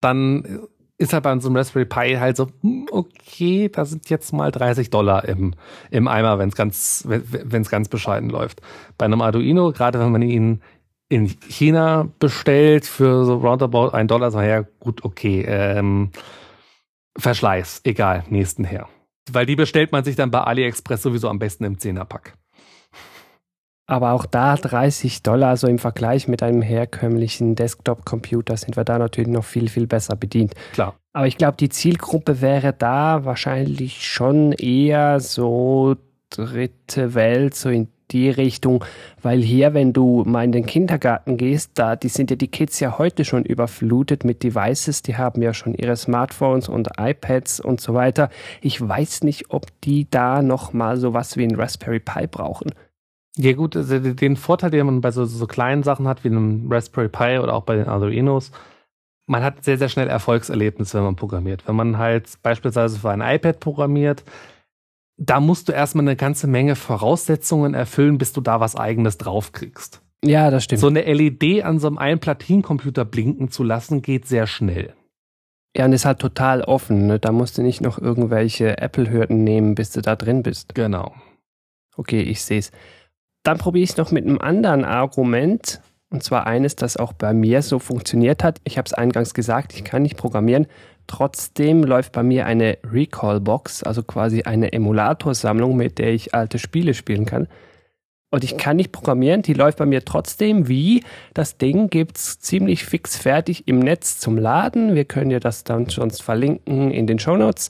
Dann 0.02 0.68
ist 0.98 1.14
halt 1.14 1.24
bei 1.24 1.38
so 1.40 1.50
einem 1.50 1.58
Raspberry 1.58 1.86
Pi 1.86 2.16
halt 2.20 2.38
so, 2.38 2.48
hm, 2.62 2.88
okay, 2.92 3.70
da 3.70 3.86
sind 3.86 4.10
jetzt 4.10 4.32
mal 4.32 4.52
30 4.52 4.90
Dollar 4.90 5.26
im, 5.26 5.54
im 5.92 6.08
Eimer, 6.08 6.40
wenn 6.40 6.50
es 6.50 6.56
ganz, 6.56 7.04
wenn 7.06 7.62
es 7.62 7.70
ganz 7.70 7.90
bescheiden 7.90 8.30
läuft. 8.30 8.62
Bei 8.98 9.06
einem 9.06 9.22
Arduino, 9.22 9.72
gerade 9.72 10.00
wenn 10.00 10.12
man 10.12 10.22
ihn 10.22 10.62
in 11.10 11.28
China 11.28 12.08
bestellt 12.20 12.86
für 12.86 13.26
so 13.26 13.36
roundabout 13.38 13.90
ein 13.90 14.08
Dollar, 14.08 14.32
so 14.32 14.42
ja 14.42 14.64
gut, 14.80 15.04
okay, 15.04 15.46
ähm, 15.48 16.12
Verschleiß, 17.18 17.82
egal, 17.86 18.24
nächsten 18.30 18.66
her. 18.66 18.90
Weil 19.32 19.46
die 19.46 19.56
bestellt 19.56 19.92
man 19.92 20.04
sich 20.04 20.16
dann 20.16 20.32
bei 20.32 20.42
AliExpress 20.42 21.02
sowieso 21.02 21.30
am 21.30 21.40
besten 21.40 21.64
im 21.64 21.80
Zehnerpack. 21.80 22.38
Aber 23.88 24.14
auch 24.14 24.26
da 24.26 24.56
30 24.56 25.22
Dollar, 25.22 25.58
so 25.58 25.68
im 25.68 25.78
Vergleich 25.78 26.28
mit 26.28 26.42
einem 26.42 26.64
herkömmlichen 26.64 27.56
Desktop-Computer, 27.56 28.58
sind 28.58 28.76
wir 28.76 28.84
da 28.84 28.98
natürlich 28.98 29.30
noch 29.30 29.44
viel, 29.44 29.70
viel 29.70 29.86
besser 29.86 30.16
bedient. 30.16 30.56
Klar. 30.74 30.96
Aber 31.14 31.28
ich 31.28 31.38
glaube, 31.38 31.58
die 31.58 31.70
Zielgruppe 31.70 32.42
wäre 32.42 32.74
da 32.74 33.26
wahrscheinlich 33.26 34.08
schon 34.08 34.54
eher 34.54 35.20
so 35.20 35.96
dritte 36.32 37.14
Welt, 37.14 37.56
so 37.56 37.70
in 37.70 37.88
die 38.12 38.30
Richtung, 38.30 38.84
weil 39.22 39.42
hier, 39.42 39.74
wenn 39.74 39.94
du 39.94 40.24
mal 40.26 40.44
in 40.44 40.52
den 40.52 40.66
Kindergarten 40.66 41.38
gehst, 41.38 41.72
da 41.76 41.96
die 41.96 42.10
sind 42.10 42.30
ja 42.30 42.36
die 42.36 42.48
Kids 42.48 42.80
ja 42.80 42.98
heute 42.98 43.26
schon 43.26 43.44
überflutet 43.44 44.24
mit 44.24 44.44
Devices, 44.44 45.02
die 45.02 45.18
haben 45.18 45.42
ja 45.42 45.54
schon 45.54 45.74
ihre 45.74 45.96
Smartphones 45.96 46.70
und 46.70 46.90
iPads 46.98 47.60
und 47.60 47.82
so 47.82 47.94
weiter. 47.94 48.30
Ich 48.62 48.80
weiß 48.80 49.24
nicht, 49.24 49.52
ob 49.52 49.66
die 49.82 50.08
da 50.10 50.42
noch 50.42 50.74
mal 50.74 50.98
so 50.98 51.14
was 51.14 51.38
wie 51.38 51.44
ein 51.44 51.56
Raspberry 51.56 52.00
Pi 52.00 52.28
brauchen. 52.28 52.72
Ja 53.38 53.52
gut, 53.54 53.76
also 53.76 54.00
den 54.00 54.38
Vorteil, 54.38 54.72
den 54.72 54.86
man 54.86 55.02
bei 55.02 55.12
so, 55.12 55.26
so 55.26 55.46
kleinen 55.46 55.84
Sachen 55.84 56.08
hat, 56.08 56.24
wie 56.24 56.30
einem 56.30 56.72
Raspberry 56.72 57.10
Pi 57.10 57.40
oder 57.40 57.54
auch 57.54 57.64
bei 57.64 57.76
den 57.76 57.88
Arduinos, 57.88 58.52
man 59.28 59.44
hat 59.44 59.64
sehr, 59.64 59.78
sehr 59.78 59.90
schnell 59.90 60.08
Erfolgserlebnisse, 60.08 60.98
wenn 60.98 61.06
man 61.06 61.16
programmiert. 61.16 61.68
Wenn 61.68 61.76
man 61.76 61.98
halt 61.98 62.30
beispielsweise 62.44 63.00
für 63.00 63.10
ein 63.10 63.22
iPad 63.22 63.60
programmiert, 63.60 64.24
da 65.18 65.40
musst 65.40 65.70
du 65.70 65.74
erstmal 65.74 66.04
eine 66.04 66.16
ganze 66.16 66.48
Menge 66.48 66.76
Voraussetzungen 66.76 67.74
erfüllen, 67.74 68.18
bis 68.18 68.34
du 68.34 68.42
da 68.42 68.60
was 68.60 68.76
eigenes 68.76 69.18
draufkriegst. 69.18 70.02
Ja, 70.24 70.50
das 70.50 70.64
stimmt. 70.64 70.82
So 70.82 70.88
eine 70.88 71.02
LED 71.02 71.64
an 71.64 71.80
so 71.80 71.88
einem 71.88 71.98
Einplatinencomputer 71.98 73.06
blinken 73.06 73.52
zu 73.52 73.64
lassen, 73.64 74.02
geht 74.02 74.26
sehr 74.26 74.48
schnell. 74.48 74.94
Ja, 75.76 75.86
und 75.86 75.94
ist 75.94 76.06
halt 76.06 76.20
total 76.20 76.62
offen. 76.62 77.08
Ne? 77.08 77.20
Da 77.20 77.32
musst 77.32 77.58
du 77.58 77.62
nicht 77.62 77.82
noch 77.82 78.00
irgendwelche 78.00 78.78
Apple-Hürden 78.78 79.44
nehmen, 79.44 79.76
bis 79.76 79.92
du 79.92 80.02
da 80.02 80.16
drin 80.16 80.42
bist. 80.42 80.74
Genau. 80.74 81.14
Okay, 81.98 82.22
ich 82.22 82.42
sehe 82.44 82.60
es. 82.60 82.72
Dann 83.44 83.58
probiere 83.58 83.84
ich 83.84 83.92
es 83.92 83.98
noch 83.98 84.12
mit 84.12 84.26
einem 84.26 84.40
anderen 84.40 84.86
Argument. 84.86 85.82
Und 86.10 86.24
zwar 86.24 86.48
eines, 86.48 86.76
das 86.76 86.98
auch 86.98 87.14
bei 87.14 87.34
mir 87.34 87.62
so 87.62 87.80
funktioniert 87.80 88.44
hat. 88.44 88.62
Ich 88.64 88.78
habe 88.78 88.86
es 88.86 88.94
eingangs 88.94 89.34
gesagt, 89.34 89.74
ich 89.74 89.84
kann 89.84 90.02
nicht 90.02 90.18
programmieren. 90.18 90.68
Trotzdem 91.08 91.84
läuft 91.84 92.12
bei 92.12 92.24
mir 92.24 92.46
eine 92.46 92.78
Recall-Box, 92.84 93.84
also 93.84 94.04
quasi 94.04 94.44
eine 94.44 94.74
Emulatorsammlung, 94.74 95.76
mit 95.76 96.00
der 96.00 96.14
ich 96.14 96.34
alte 96.34 96.60
Spiele 96.60 96.94
spielen 96.94 97.26
kann. 97.26 97.48
Und 98.32 98.44
ich 98.44 98.58
kann 98.58 98.76
nicht 98.76 98.92
programmieren, 98.92 99.44
die 99.44 99.54
läuft 99.54 99.78
bei 99.78 99.86
mir 99.86 100.04
trotzdem 100.04 100.68
wie. 100.68 101.04
Das 101.34 101.58
Ding 101.58 101.90
gibt 101.90 102.18
es 102.18 102.40
ziemlich 102.40 102.84
fix 102.84 103.16
fertig 103.16 103.68
im 103.68 103.80
Netz 103.80 104.20
zum 104.20 104.38
Laden. 104.38 104.94
Wir 104.96 105.06
können 105.06 105.32
ja 105.32 105.40
das 105.40 105.64
dann 105.64 105.90
schon 105.90 106.12
verlinken 106.12 106.92
in 106.92 107.08
den 107.08 107.20
Show 107.20 107.38
Notes. 107.38 107.70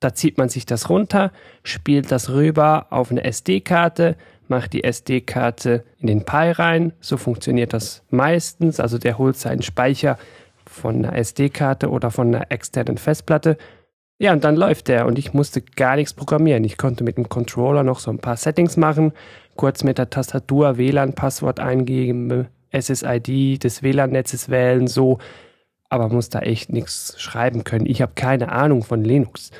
Da 0.00 0.14
zieht 0.14 0.38
man 0.38 0.48
sich 0.48 0.64
das 0.64 0.90
runter, 0.90 1.32
spielt 1.62 2.10
das 2.10 2.30
rüber 2.30 2.86
auf 2.90 3.10
eine 3.10 3.24
SD-Karte, 3.24 4.16
macht 4.48 4.72
die 4.72 4.84
SD-Karte 4.84 5.84
in 5.98 6.06
den 6.06 6.24
Pi 6.24 6.50
rein. 6.50 6.92
So 7.00 7.16
funktioniert 7.16 7.72
das 7.72 8.02
meistens. 8.10 8.80
Also 8.80 8.98
der 8.98 9.18
holt 9.18 9.36
seinen 9.36 9.62
Speicher 9.62 10.18
von 10.68 11.04
einer 11.04 11.16
SD-Karte 11.16 11.90
oder 11.90 12.10
von 12.10 12.34
einer 12.34 12.50
externen 12.50 12.98
Festplatte. 12.98 13.56
Ja, 14.18 14.32
und 14.32 14.44
dann 14.44 14.56
läuft 14.56 14.88
der 14.88 15.06
und 15.06 15.18
ich 15.18 15.32
musste 15.32 15.62
gar 15.62 15.96
nichts 15.96 16.12
programmieren. 16.12 16.64
Ich 16.64 16.76
konnte 16.76 17.04
mit 17.04 17.16
dem 17.16 17.28
Controller 17.28 17.84
noch 17.84 18.00
so 18.00 18.10
ein 18.10 18.18
paar 18.18 18.36
Settings 18.36 18.76
machen, 18.76 19.12
kurz 19.56 19.84
mit 19.84 19.98
der 19.98 20.10
Tastatur 20.10 20.76
WLAN-Passwort 20.76 21.60
eingeben, 21.60 22.48
SSID 22.72 23.62
des 23.62 23.82
WLAN-Netzes 23.82 24.48
wählen, 24.48 24.88
so. 24.88 25.18
Aber 25.88 26.08
muss 26.08 26.28
da 26.28 26.40
echt 26.40 26.70
nichts 26.70 27.14
schreiben 27.18 27.64
können. 27.64 27.86
Ich 27.86 28.02
habe 28.02 28.12
keine 28.14 28.50
Ahnung 28.52 28.82
von 28.82 29.04
Linux. 29.04 29.52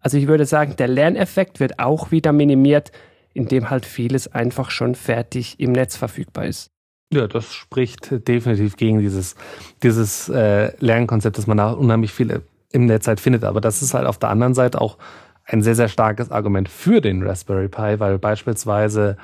Also 0.00 0.18
ich 0.18 0.26
würde 0.26 0.44
sagen, 0.44 0.76
der 0.76 0.88
Lerneffekt 0.88 1.60
wird 1.60 1.78
auch 1.78 2.10
wieder 2.10 2.32
minimiert, 2.32 2.92
indem 3.32 3.70
halt 3.70 3.86
vieles 3.86 4.32
einfach 4.32 4.70
schon 4.70 4.94
fertig 4.94 5.58
im 5.60 5.72
Netz 5.72 5.96
verfügbar 5.96 6.46
ist. 6.46 6.75
Ja, 7.12 7.28
das 7.28 7.54
spricht 7.54 8.26
definitiv 8.26 8.76
gegen 8.76 8.98
dieses, 8.98 9.36
dieses 9.82 10.28
äh, 10.28 10.72
Lernkonzept, 10.78 11.38
dass 11.38 11.46
man 11.46 11.56
da 11.56 11.70
unheimlich 11.70 12.12
viel 12.12 12.42
im 12.72 12.86
Netz 12.86 13.06
halt 13.06 13.20
findet. 13.20 13.44
Aber 13.44 13.60
das 13.60 13.82
ist 13.82 13.94
halt 13.94 14.06
auf 14.06 14.18
der 14.18 14.30
anderen 14.30 14.54
Seite 14.54 14.80
auch 14.80 14.98
ein 15.44 15.62
sehr, 15.62 15.76
sehr 15.76 15.88
starkes 15.88 16.30
Argument 16.30 16.68
für 16.68 17.00
den 17.00 17.22
Raspberry 17.22 17.68
Pi, 17.68 18.00
weil 18.00 18.18
beispielsweise 18.18 19.16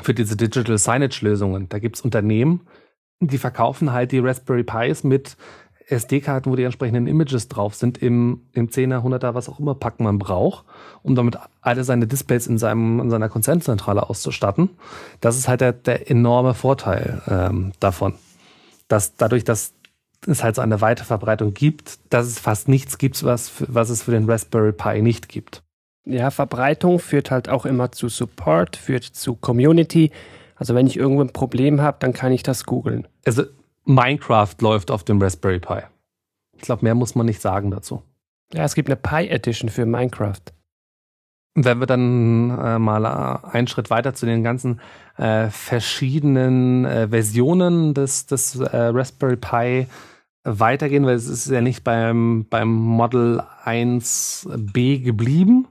für 0.00 0.14
diese 0.14 0.36
Digital 0.36 0.78
Signage-Lösungen, 0.78 1.68
da 1.68 1.78
gibt 1.78 1.96
es 1.96 2.02
Unternehmen, 2.02 2.66
die 3.20 3.38
verkaufen 3.38 3.92
halt 3.92 4.12
die 4.12 4.18
Raspberry 4.18 4.64
Pis 4.64 5.04
mit 5.04 5.36
SD-Karten, 5.86 6.50
wo 6.50 6.56
die 6.56 6.64
entsprechenden 6.64 7.06
Images 7.06 7.48
drauf 7.48 7.74
sind, 7.74 7.98
im, 7.98 8.42
im 8.52 8.68
10er, 8.68 9.02
100er, 9.04 9.34
was 9.34 9.48
auch 9.48 9.58
immer 9.58 9.74
Pack 9.74 10.00
man 10.00 10.18
braucht, 10.18 10.64
um 11.02 11.14
damit 11.14 11.36
alle 11.60 11.84
seine 11.84 12.06
Displays 12.06 12.46
in, 12.46 12.58
seinem, 12.58 13.00
in 13.00 13.10
seiner 13.10 13.28
Konzernzentrale 13.28 14.08
auszustatten. 14.08 14.70
Das 15.20 15.36
ist 15.36 15.48
halt 15.48 15.60
der, 15.60 15.72
der 15.72 16.10
enorme 16.10 16.54
Vorteil 16.54 17.22
ähm, 17.28 17.72
davon. 17.80 18.14
Dass 18.88 19.16
dadurch, 19.16 19.44
dass 19.44 19.74
es 20.26 20.42
halt 20.42 20.56
so 20.56 20.62
eine 20.62 20.80
weite 20.80 21.04
Verbreitung 21.04 21.52
gibt, 21.52 21.98
dass 22.10 22.26
es 22.26 22.38
fast 22.38 22.68
nichts 22.68 22.98
gibt, 22.98 23.22
was, 23.24 23.52
was 23.68 23.90
es 23.90 24.02
für 24.02 24.10
den 24.10 24.28
Raspberry 24.28 24.72
Pi 24.72 25.02
nicht 25.02 25.28
gibt. 25.28 25.62
Ja, 26.06 26.30
Verbreitung 26.30 26.98
führt 26.98 27.30
halt 27.30 27.48
auch 27.48 27.64
immer 27.64 27.92
zu 27.92 28.08
Support, 28.08 28.76
führt 28.76 29.04
zu 29.04 29.34
Community. 29.36 30.10
Also 30.56 30.74
wenn 30.74 30.86
ich 30.86 30.96
irgendwo 30.96 31.22
ein 31.22 31.32
Problem 31.32 31.80
habe, 31.80 31.96
dann 32.00 32.12
kann 32.12 32.32
ich 32.32 32.42
das 32.42 32.64
googeln. 32.64 33.08
Also 33.24 33.44
Minecraft 33.84 34.54
läuft 34.60 34.90
auf 34.90 35.04
dem 35.04 35.20
Raspberry 35.20 35.60
Pi. 35.60 35.80
Ich 36.56 36.62
glaube, 36.62 36.84
mehr 36.84 36.94
muss 36.94 37.14
man 37.14 37.26
nicht 37.26 37.40
sagen 37.40 37.70
dazu. 37.70 38.02
Ja, 38.52 38.64
es 38.64 38.74
gibt 38.74 38.88
eine 38.88 38.96
Pi 38.96 39.28
Edition 39.28 39.68
für 39.68 39.86
Minecraft. 39.86 40.40
Wenn 41.54 41.78
wir 41.78 41.86
dann 41.86 42.50
äh, 42.50 42.78
mal 42.78 43.04
äh, 43.04 43.48
einen 43.56 43.68
Schritt 43.68 43.90
weiter 43.90 44.14
zu 44.14 44.26
den 44.26 44.42
ganzen 44.42 44.80
äh, 45.16 45.48
verschiedenen 45.50 46.84
äh, 46.84 47.08
Versionen 47.08 47.94
des, 47.94 48.26
des 48.26 48.56
äh, 48.56 48.76
Raspberry 48.76 49.36
Pi 49.36 49.86
weitergehen, 50.44 51.06
weil 51.06 51.14
es 51.14 51.28
ist 51.28 51.48
ja 51.48 51.60
nicht 51.60 51.84
beim, 51.84 52.46
beim 52.50 52.68
Model 52.68 53.42
1b 53.64 55.02
geblieben. 55.02 55.68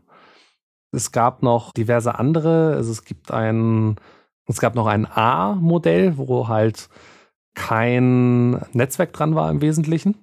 Es 0.92 1.12
gab 1.12 1.44
noch 1.44 1.72
diverse 1.74 2.18
andere. 2.18 2.74
Also 2.76 2.92
es 2.92 3.04
gibt 3.04 3.32
ein, 3.32 3.96
es 4.48 4.60
gab 4.60 4.76
noch 4.76 4.88
ein 4.88 5.06
A-Modell, 5.06 6.18
wo 6.18 6.48
halt 6.48 6.90
kein 7.54 8.62
Netzwerk 8.74 9.14
dran 9.14 9.36
war 9.36 9.50
im 9.50 9.62
Wesentlichen, 9.62 10.16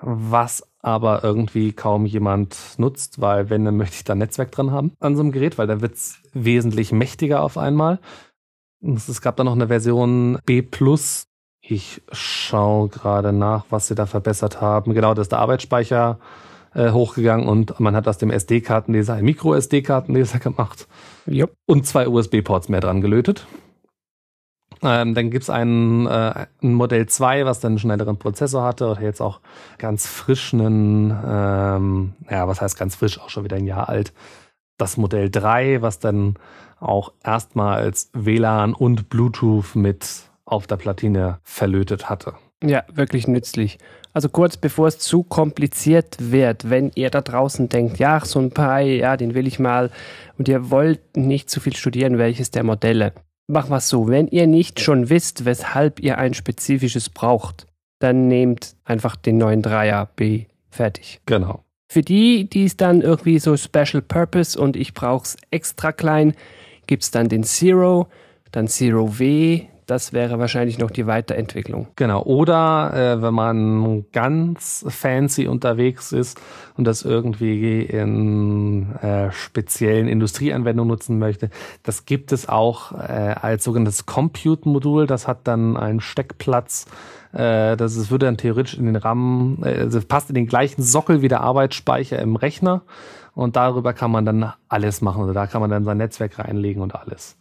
was 0.00 0.66
aber 0.80 1.24
irgendwie 1.24 1.72
kaum 1.72 2.06
jemand 2.06 2.56
nutzt, 2.78 3.20
weil 3.20 3.50
wenn, 3.50 3.64
dann 3.64 3.76
möchte 3.76 3.96
ich 3.96 4.04
da 4.04 4.14
Netzwerk 4.14 4.52
dran 4.52 4.70
haben 4.70 4.92
an 5.00 5.16
so 5.16 5.22
einem 5.22 5.32
Gerät, 5.32 5.58
weil 5.58 5.66
da 5.66 5.80
wird 5.80 5.94
es 5.94 6.18
wesentlich 6.32 6.92
mächtiger 6.92 7.42
auf 7.42 7.58
einmal. 7.58 7.98
Es 8.80 9.20
gab 9.20 9.36
dann 9.36 9.46
noch 9.46 9.54
eine 9.54 9.68
Version 9.68 10.38
B+. 10.46 10.62
Ich 11.60 12.02
schaue 12.12 12.88
gerade 12.88 13.32
nach, 13.32 13.64
was 13.70 13.88
sie 13.88 13.96
da 13.96 14.06
verbessert 14.06 14.60
haben. 14.60 14.94
Genau, 14.94 15.14
das 15.14 15.24
ist 15.24 15.32
der 15.32 15.40
Arbeitsspeicher 15.40 16.20
äh, 16.74 16.90
hochgegangen 16.90 17.48
und 17.48 17.80
man 17.80 17.96
hat 17.96 18.06
aus 18.06 18.18
dem 18.18 18.30
SD-Kartenleser 18.30 19.14
ein 19.14 19.24
Micro-SD-Kartenleser 19.24 20.38
gemacht. 20.38 20.86
Yep. 21.26 21.52
Und 21.66 21.86
zwei 21.86 22.06
USB-Ports 22.06 22.68
mehr 22.68 22.80
dran 22.80 23.00
gelötet. 23.00 23.46
Ähm, 24.82 25.14
dann 25.14 25.30
gibt's 25.30 25.50
ein, 25.50 26.06
äh, 26.06 26.46
ein 26.62 26.74
Modell 26.74 27.06
2, 27.06 27.46
was 27.46 27.60
dann 27.60 27.72
einen 27.72 27.78
schnelleren 27.78 28.18
Prozessor 28.18 28.62
hatte 28.62 28.88
oder 28.88 29.02
jetzt 29.02 29.20
auch 29.20 29.40
ganz 29.78 30.06
frisch 30.06 30.52
einen, 30.52 31.10
ähm, 31.10 32.12
ja, 32.30 32.46
was 32.46 32.60
heißt 32.60 32.78
ganz 32.78 32.96
frisch, 32.96 33.20
auch 33.20 33.30
schon 33.30 33.44
wieder 33.44 33.56
ein 33.56 33.66
Jahr 33.66 33.88
alt. 33.88 34.12
Das 34.78 34.96
Modell 34.96 35.30
3, 35.30 35.82
was 35.82 35.98
dann 35.98 36.34
auch 36.78 37.12
erstmals 37.24 38.10
WLAN 38.12 38.74
und 38.74 39.08
Bluetooth 39.08 39.74
mit 39.74 40.06
auf 40.44 40.66
der 40.66 40.76
Platine 40.76 41.38
verlötet 41.42 42.10
hatte. 42.10 42.34
Ja, 42.62 42.84
wirklich 42.92 43.26
nützlich. 43.28 43.78
Also 44.12 44.30
kurz 44.30 44.56
bevor 44.56 44.88
es 44.88 44.98
zu 44.98 45.22
kompliziert 45.22 46.16
wird, 46.18 46.70
wenn 46.70 46.90
ihr 46.94 47.10
da 47.10 47.20
draußen 47.20 47.68
denkt, 47.68 47.98
ja, 47.98 48.24
so 48.24 48.38
ein 48.38 48.50
Pi, 48.50 48.98
ja, 48.98 49.16
den 49.18 49.34
will 49.34 49.46
ich 49.46 49.58
mal, 49.58 49.90
und 50.38 50.48
ihr 50.48 50.70
wollt 50.70 51.18
nicht 51.18 51.50
zu 51.50 51.60
viel 51.60 51.76
studieren, 51.76 52.16
welches 52.16 52.50
der 52.50 52.62
Modelle. 52.62 53.12
Mach 53.48 53.70
was 53.70 53.88
so, 53.88 54.08
wenn 54.08 54.26
ihr 54.26 54.46
nicht 54.46 54.80
schon 54.80 55.08
wisst, 55.08 55.44
weshalb 55.44 56.00
ihr 56.00 56.18
ein 56.18 56.34
spezifisches 56.34 57.10
braucht, 57.10 57.66
dann 58.00 58.26
nehmt 58.26 58.76
einfach 58.84 59.16
den 59.16 59.38
neuen 59.38 59.62
Dreier 59.62 60.10
B. 60.16 60.46
Fertig. 60.68 61.20
Genau. 61.26 61.64
Für 61.88 62.02
die, 62.02 62.50
die 62.50 62.64
es 62.64 62.76
dann 62.76 63.00
irgendwie 63.00 63.38
so 63.38 63.56
Special 63.56 64.02
Purpose 64.02 64.60
und 64.60 64.76
ich 64.76 64.94
brauche 64.94 65.24
es 65.24 65.36
extra 65.50 65.92
klein, 65.92 66.34
gibt 66.86 67.04
es 67.04 67.12
dann 67.12 67.28
den 67.28 67.44
Zero, 67.44 68.08
dann 68.50 68.66
Zero 68.66 69.18
W, 69.18 69.66
das 69.86 70.12
wäre 70.12 70.40
wahrscheinlich 70.40 70.78
noch 70.78 70.90
die 70.90 71.06
Weiterentwicklung. 71.06 71.86
Genau. 71.94 72.22
Oder 72.24 72.92
äh, 72.92 73.22
wenn 73.22 73.34
man 73.34 74.04
ganz 74.10 74.84
fancy 74.88 75.46
unterwegs 75.46 76.10
ist 76.10 76.40
und 76.76 76.84
das 76.84 77.02
irgendwie 77.02 77.82
in 77.82 78.96
äh, 78.96 79.30
speziellen 79.30 80.08
Industrieanwendungen 80.08 80.88
nutzen 80.88 81.20
möchte, 81.20 81.50
das 81.84 82.04
gibt 82.04 82.32
es 82.32 82.48
auch 82.48 82.92
äh, 82.92 83.36
als 83.40 83.62
sogenanntes 83.62 84.06
Compute-Modul. 84.06 85.06
Das 85.06 85.28
hat 85.28 85.46
dann 85.46 85.76
einen 85.76 86.00
Steckplatz. 86.00 86.86
Äh, 87.32 87.76
das 87.76 87.94
ist, 87.94 88.10
würde 88.10 88.26
dann 88.26 88.38
theoretisch 88.38 88.76
in 88.76 88.86
den 88.86 88.96
RAM, 88.96 89.58
äh, 89.62 89.78
also 89.78 90.00
passt 90.00 90.30
in 90.30 90.34
den 90.34 90.48
gleichen 90.48 90.82
Sockel 90.82 91.22
wie 91.22 91.28
der 91.28 91.42
Arbeitsspeicher 91.42 92.18
im 92.18 92.34
Rechner. 92.34 92.82
Und 93.34 93.54
darüber 93.54 93.92
kann 93.92 94.10
man 94.10 94.24
dann 94.24 94.52
alles 94.68 95.00
machen. 95.00 95.20
Also 95.20 95.32
da 95.32 95.46
kann 95.46 95.60
man 95.60 95.70
dann 95.70 95.84
sein 95.84 95.98
Netzwerk 95.98 96.40
reinlegen 96.40 96.82
und 96.82 96.96
alles. 96.96 97.36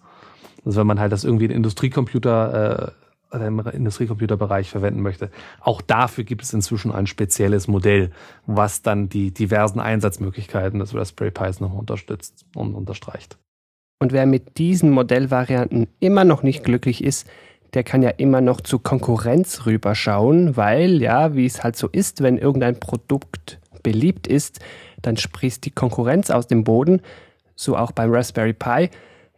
Also 0.65 0.79
wenn 0.79 0.87
man 0.87 0.99
halt 0.99 1.11
das 1.11 1.23
irgendwie 1.23 1.45
in 1.45 1.51
Industriecomputer 1.51 2.87
äh, 2.87 2.91
im 3.33 3.59
Industriecomputerbereich 3.59 4.69
verwenden 4.69 5.01
möchte. 5.01 5.29
Auch 5.59 5.81
dafür 5.81 6.23
gibt 6.23 6.43
es 6.43 6.53
inzwischen 6.53 6.91
ein 6.91 7.07
spezielles 7.07 7.67
Modell, 7.67 8.11
was 8.45 8.81
dann 8.81 9.09
die 9.09 9.31
diversen 9.31 9.79
Einsatzmöglichkeiten 9.79 10.79
des 10.79 10.95
Raspberry 10.95 11.31
Pis 11.31 11.59
noch 11.59 11.73
unterstützt 11.73 12.45
und 12.55 12.75
unterstreicht. 12.75 13.37
Und 13.99 14.11
wer 14.11 14.25
mit 14.25 14.57
diesen 14.57 14.91
Modellvarianten 14.91 15.87
immer 15.99 16.23
noch 16.23 16.43
nicht 16.43 16.63
glücklich 16.63 17.03
ist, 17.03 17.27
der 17.73 17.83
kann 17.83 18.01
ja 18.01 18.09
immer 18.09 18.41
noch 18.41 18.61
zu 18.61 18.79
Konkurrenz 18.79 19.65
rüberschauen, 19.65 20.55
weil 20.55 21.01
ja, 21.01 21.35
wie 21.35 21.45
es 21.45 21.63
halt 21.63 21.75
so 21.75 21.89
ist, 21.89 22.21
wenn 22.21 22.37
irgendein 22.37 22.79
Produkt 22.79 23.59
beliebt 23.83 24.27
ist, 24.27 24.59
dann 25.01 25.17
sprießt 25.17 25.65
die 25.65 25.71
Konkurrenz 25.71 26.29
aus 26.29 26.47
dem 26.47 26.63
Boden, 26.63 27.01
so 27.55 27.77
auch 27.77 27.91
beim 27.91 28.13
Raspberry 28.13 28.53
Pi. 28.53 28.89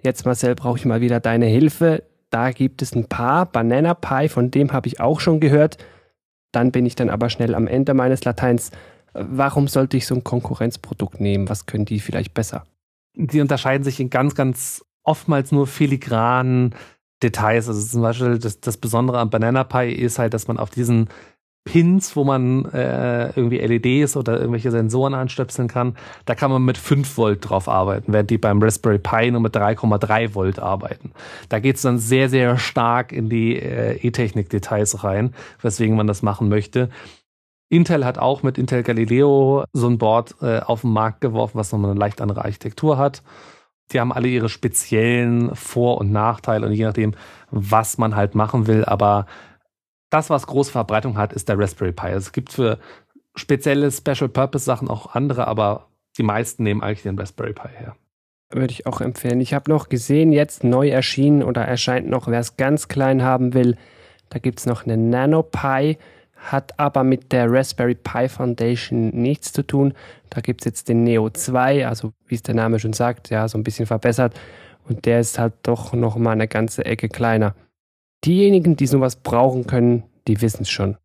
Jetzt, 0.07 0.25
Marcel, 0.25 0.55
brauche 0.55 0.77
ich 0.77 0.85
mal 0.85 1.01
wieder 1.01 1.19
deine 1.19 1.47
Hilfe. 1.47 2.01
Da 2.29 2.51
gibt 2.51 2.81
es 2.81 2.95
ein 2.95 3.09
paar. 3.09 3.45
Banana 3.45 3.93
Pie, 3.93 4.29
von 4.29 4.51
dem 4.51 4.71
habe 4.71 4.87
ich 4.87 5.01
auch 5.01 5.19
schon 5.19 5.41
gehört. 5.41 5.77
Dann 6.53 6.71
bin 6.71 6.85
ich 6.85 6.95
dann 6.95 7.09
aber 7.09 7.29
schnell 7.29 7.53
am 7.53 7.67
Ende 7.67 7.93
meines 7.93 8.23
Lateins. 8.23 8.71
Warum 9.13 9.67
sollte 9.67 9.97
ich 9.97 10.07
so 10.07 10.15
ein 10.15 10.23
Konkurrenzprodukt 10.23 11.19
nehmen? 11.19 11.49
Was 11.49 11.65
können 11.65 11.83
die 11.83 11.99
vielleicht 11.99 12.33
besser? 12.33 12.65
Die 13.15 13.41
unterscheiden 13.41 13.83
sich 13.83 13.99
in 13.99 14.09
ganz, 14.09 14.33
ganz 14.33 14.81
oftmals 15.03 15.51
nur 15.51 15.67
filigranen 15.67 16.73
Details. 17.21 17.67
Also 17.67 17.85
zum 17.85 18.01
Beispiel 18.01 18.39
das, 18.39 18.61
das 18.61 18.77
Besondere 18.77 19.19
am 19.19 19.29
Banana 19.29 19.65
Pi 19.65 19.91
ist 19.91 20.19
halt, 20.19 20.33
dass 20.33 20.47
man 20.47 20.57
auf 20.57 20.69
diesen 20.69 21.09
Pins, 21.67 22.15
wo 22.15 22.23
man 22.23 22.63
äh, 22.71 23.27
irgendwie 23.35 23.57
LEDs 23.57 24.15
oder 24.15 24.39
irgendwelche 24.39 24.71
Sensoren 24.71 25.13
anstöpseln 25.13 25.67
kann, 25.67 25.97
da 26.23 26.33
kann 26.33 26.49
man 26.49 26.63
mit 26.63 26.77
5 26.77 27.17
Volt 27.17 27.49
drauf 27.49 27.67
arbeiten, 27.67 28.13
während 28.13 28.29
die 28.29 28.37
beim 28.37 28.63
Raspberry 28.63 28.99
Pi 28.99 29.29
nur 29.29 29.41
mit 29.41 29.53
3,3 29.53 30.33
Volt 30.33 30.59
arbeiten. 30.59 31.11
Da 31.49 31.59
geht 31.59 31.75
es 31.75 31.81
dann 31.81 31.99
sehr, 31.99 32.29
sehr 32.29 32.57
stark 32.57 33.11
in 33.11 33.27
die 33.27 33.57
äh, 33.57 33.97
E-Technik-Details 33.97 35.03
rein, 35.03 35.33
weswegen 35.61 35.97
man 35.97 36.07
das 36.07 36.21
machen 36.21 36.47
möchte. 36.47 36.87
Intel 37.67 38.05
hat 38.05 38.17
auch 38.17 38.43
mit 38.43 38.57
Intel 38.57 38.81
Galileo 38.81 39.65
so 39.73 39.89
ein 39.89 39.97
Board 39.97 40.35
äh, 40.41 40.61
auf 40.61 40.81
den 40.81 40.91
Markt 40.91 41.19
geworfen, 41.19 41.57
was 41.57 41.73
nochmal 41.73 41.91
eine 41.91 41.99
leicht 41.99 42.21
andere 42.21 42.45
Architektur 42.45 42.97
hat. 42.97 43.23
Die 43.91 43.99
haben 43.99 44.13
alle 44.13 44.29
ihre 44.29 44.47
speziellen 44.47 45.53
Vor- 45.53 45.97
und 45.97 46.13
Nachteile 46.13 46.65
und 46.65 46.71
je 46.71 46.85
nachdem, 46.85 47.13
was 47.51 47.97
man 47.97 48.15
halt 48.15 48.35
machen 48.35 48.67
will, 48.67 48.85
aber 48.85 49.25
das, 50.09 50.29
was 50.29 50.47
große 50.47 50.71
Verbreitung 50.71 51.17
hat, 51.17 51.33
ist 51.33 51.49
der 51.49 51.59
Raspberry 51.59 51.91
Pi. 51.91 52.07
Also 52.07 52.27
es 52.27 52.31
gibt 52.31 52.51
für 52.51 52.79
spezielle 53.35 53.91
Special-Purpose-Sachen 53.91 54.89
auch 54.89 55.13
andere, 55.15 55.47
aber 55.47 55.87
die 56.17 56.23
meisten 56.23 56.63
nehmen 56.63 56.81
eigentlich 56.81 57.03
den 57.03 57.19
Raspberry 57.19 57.53
Pi 57.53 57.69
her. 57.69 57.95
Würde 58.49 58.71
ich 58.71 58.85
auch 58.85 59.01
empfehlen. 59.01 59.41
Ich 59.41 59.53
habe 59.53 59.69
noch 59.69 59.89
gesehen, 59.89 60.31
jetzt 60.31 60.63
neu 60.63 60.89
erschienen 60.89 61.43
oder 61.43 61.63
erscheint 61.63 62.09
noch, 62.09 62.27
wer 62.27 62.39
es 62.39 62.55
ganz 62.55 62.87
klein 62.87 63.21
haben 63.21 63.53
will, 63.53 63.75
da 64.29 64.39
gibt 64.39 64.59
es 64.59 64.65
noch 64.65 64.85
eine 64.85 64.97
Nano 64.97 65.43
Pi, 65.43 65.97
hat 66.35 66.79
aber 66.79 67.03
mit 67.03 67.31
der 67.31 67.51
Raspberry 67.51 67.95
Pi 67.95 68.29
Foundation 68.29 69.09
nichts 69.09 69.51
zu 69.51 69.65
tun. 69.65 69.93
Da 70.29 70.41
gibt 70.41 70.61
es 70.61 70.65
jetzt 70.65 70.89
den 70.89 71.03
Neo 71.03 71.29
2, 71.29 71.87
also 71.87 72.13
wie 72.27 72.35
es 72.35 72.43
der 72.43 72.55
Name 72.55 72.79
schon 72.79 72.93
sagt, 72.93 73.29
ja, 73.29 73.47
so 73.47 73.57
ein 73.57 73.63
bisschen 73.63 73.85
verbessert. 73.85 74.39
Und 74.87 75.05
der 75.05 75.19
ist 75.19 75.39
halt 75.39 75.53
doch 75.63 75.93
noch 75.93 76.15
mal 76.17 76.31
eine 76.31 76.47
ganze 76.47 76.85
Ecke 76.85 77.09
kleiner. 77.09 77.55
Diejenigen, 78.25 78.75
die 78.75 78.87
sowas 78.87 79.17
brauchen 79.17 79.67
können, 79.67 80.03
die 80.27 80.41
wissen 80.41 80.63
es 80.63 80.69
schon. 80.69 80.97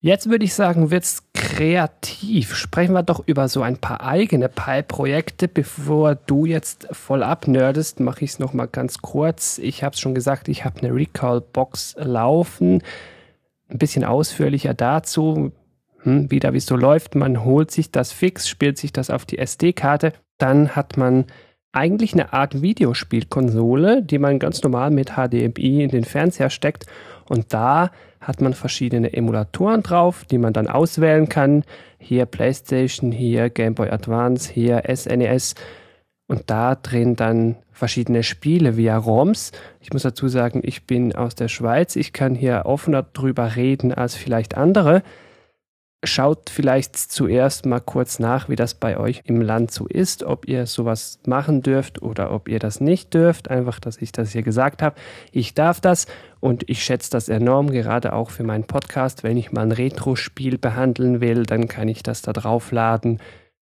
Jetzt 0.00 0.30
würde 0.30 0.44
ich 0.44 0.54
sagen, 0.54 0.92
wird's 0.92 1.24
kreativ. 1.34 2.54
Sprechen 2.54 2.92
wir 2.92 3.02
doch 3.02 3.26
über 3.26 3.48
so 3.48 3.62
ein 3.62 3.78
paar 3.78 4.00
eigene 4.00 4.48
Pi-Projekte. 4.48 5.48
Bevor 5.48 6.14
du 6.14 6.46
jetzt 6.46 6.86
voll 6.92 7.24
abnerdest, 7.24 7.98
mache 7.98 8.24
ich 8.24 8.30
es 8.30 8.38
nochmal 8.38 8.68
ganz 8.68 8.98
kurz. 8.98 9.58
Ich 9.58 9.82
habe 9.82 9.94
es 9.94 10.00
schon 10.00 10.14
gesagt, 10.14 10.46
ich 10.46 10.64
habe 10.64 10.78
eine 10.80 10.94
Recall-Box 10.94 11.96
laufen. 11.98 12.84
Ein 13.68 13.78
bisschen 13.78 14.04
ausführlicher 14.04 14.72
dazu, 14.72 15.50
hm, 16.02 16.30
wieder 16.30 16.52
wie 16.52 16.58
es 16.58 16.66
so 16.66 16.76
läuft. 16.76 17.16
Man 17.16 17.44
holt 17.44 17.72
sich 17.72 17.90
das 17.90 18.12
fix, 18.12 18.48
spielt 18.48 18.78
sich 18.78 18.92
das 18.92 19.10
auf 19.10 19.26
die 19.26 19.38
SD-Karte. 19.38 20.12
Dann 20.38 20.76
hat 20.76 20.96
man 20.96 21.24
eigentlich 21.72 22.14
eine 22.14 22.32
Art 22.32 22.62
Videospielkonsole, 22.62 24.02
die 24.02 24.18
man 24.18 24.38
ganz 24.38 24.62
normal 24.62 24.90
mit 24.90 25.12
HDMI 25.12 25.82
in 25.84 25.90
den 25.90 26.04
Fernseher 26.04 26.50
steckt. 26.50 26.86
Und 27.28 27.52
da 27.52 27.90
hat 28.20 28.40
man 28.40 28.54
verschiedene 28.54 29.12
Emulatoren 29.12 29.82
drauf, 29.82 30.24
die 30.24 30.38
man 30.38 30.52
dann 30.52 30.66
auswählen 30.66 31.28
kann. 31.28 31.64
Hier 31.98 32.26
PlayStation, 32.26 33.12
hier 33.12 33.50
Game 33.50 33.74
Boy 33.74 33.90
Advance, 33.90 34.52
hier 34.52 34.82
SNES. 34.92 35.52
E 35.52 35.56
Und 36.26 36.44
da 36.46 36.74
drehen 36.74 37.16
dann 37.16 37.56
verschiedene 37.70 38.22
Spiele 38.22 38.76
via 38.76 38.96
ROMs. 38.96 39.52
Ich 39.80 39.92
muss 39.92 40.02
dazu 40.02 40.28
sagen, 40.28 40.62
ich 40.64 40.86
bin 40.86 41.14
aus 41.14 41.34
der 41.34 41.48
Schweiz. 41.48 41.96
Ich 41.96 42.12
kann 42.12 42.34
hier 42.34 42.62
offener 42.64 43.02
drüber 43.02 43.56
reden 43.56 43.92
als 43.92 44.14
vielleicht 44.14 44.56
andere. 44.56 45.02
Schaut 46.04 46.48
vielleicht 46.48 46.96
zuerst 46.96 47.66
mal 47.66 47.80
kurz 47.80 48.20
nach, 48.20 48.48
wie 48.48 48.54
das 48.54 48.74
bei 48.74 48.98
euch 48.98 49.22
im 49.24 49.42
Land 49.42 49.72
so 49.72 49.88
ist, 49.88 50.22
ob 50.22 50.46
ihr 50.46 50.66
sowas 50.66 51.18
machen 51.26 51.60
dürft 51.60 52.00
oder 52.02 52.30
ob 52.30 52.48
ihr 52.48 52.60
das 52.60 52.80
nicht 52.80 53.14
dürft. 53.14 53.50
Einfach, 53.50 53.80
dass 53.80 53.96
ich 54.00 54.12
das 54.12 54.30
hier 54.30 54.44
gesagt 54.44 54.80
habe. 54.80 54.94
Ich 55.32 55.54
darf 55.54 55.80
das 55.80 56.06
und 56.38 56.70
ich 56.70 56.84
schätze 56.84 57.10
das 57.10 57.28
enorm, 57.28 57.72
gerade 57.72 58.12
auch 58.12 58.30
für 58.30 58.44
meinen 58.44 58.62
Podcast. 58.62 59.24
Wenn 59.24 59.36
ich 59.36 59.50
mal 59.50 59.62
ein 59.62 59.72
Retro-Spiel 59.72 60.56
behandeln 60.56 61.20
will, 61.20 61.42
dann 61.42 61.66
kann 61.66 61.88
ich 61.88 62.04
das 62.04 62.22
da 62.22 62.32
draufladen 62.32 63.20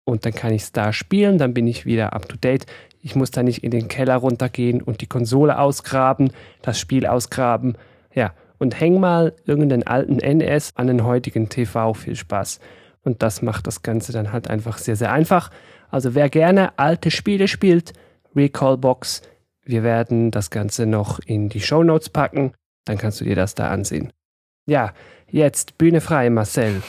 und 0.05 0.23
dann 0.23 0.33
kann 0.33 0.53
ich 0.53 0.61
es 0.61 0.71
da 0.71 0.93
spielen. 0.93 1.39
Dann 1.39 1.55
bin 1.55 1.65
ich 1.65 1.87
wieder 1.87 2.13
up 2.13 2.29
to 2.29 2.37
date. 2.37 2.67
Ich 3.01 3.15
muss 3.15 3.31
da 3.31 3.41
nicht 3.41 3.63
in 3.63 3.71
den 3.71 3.87
Keller 3.87 4.17
runtergehen 4.17 4.83
und 4.83 5.01
die 5.01 5.07
Konsole 5.07 5.57
ausgraben, 5.57 6.31
das 6.61 6.79
Spiel 6.79 7.07
ausgraben. 7.07 7.75
Ja, 8.13 8.35
und 8.59 8.79
häng 8.79 8.99
mal 8.99 9.33
irgendeinen 9.45 9.87
alten 9.87 10.19
NS 10.19 10.73
an 10.75 10.87
den 10.87 11.03
heutigen 11.03 11.49
TV. 11.49 11.93
Viel 11.95 12.15
Spaß. 12.15 12.59
Und 13.01 13.23
das 13.23 13.41
macht 13.41 13.65
das 13.65 13.81
Ganze 13.81 14.11
dann 14.11 14.31
halt 14.31 14.49
einfach 14.49 14.77
sehr, 14.77 14.95
sehr 14.95 15.11
einfach. 15.11 15.49
Also 15.89 16.13
wer 16.13 16.29
gerne 16.29 16.77
alte 16.77 17.09
Spiele 17.09 17.47
spielt, 17.47 17.93
Recallbox. 18.35 19.23
Wir 19.63 19.83
werden 19.83 20.31
das 20.31 20.49
Ganze 20.49 20.85
noch 20.85 21.19
in 21.19 21.49
die 21.49 21.61
Show 21.61 21.83
Notes 21.83 22.09
packen. 22.09 22.53
Dann 22.85 22.97
kannst 22.97 23.21
du 23.21 23.25
dir 23.25 23.35
das 23.35 23.55
da 23.55 23.69
ansehen. 23.69 24.11
Ja, 24.65 24.93
jetzt 25.29 25.77
Bühne 25.77 26.01
frei, 26.01 26.29
Marcel. 26.29 26.81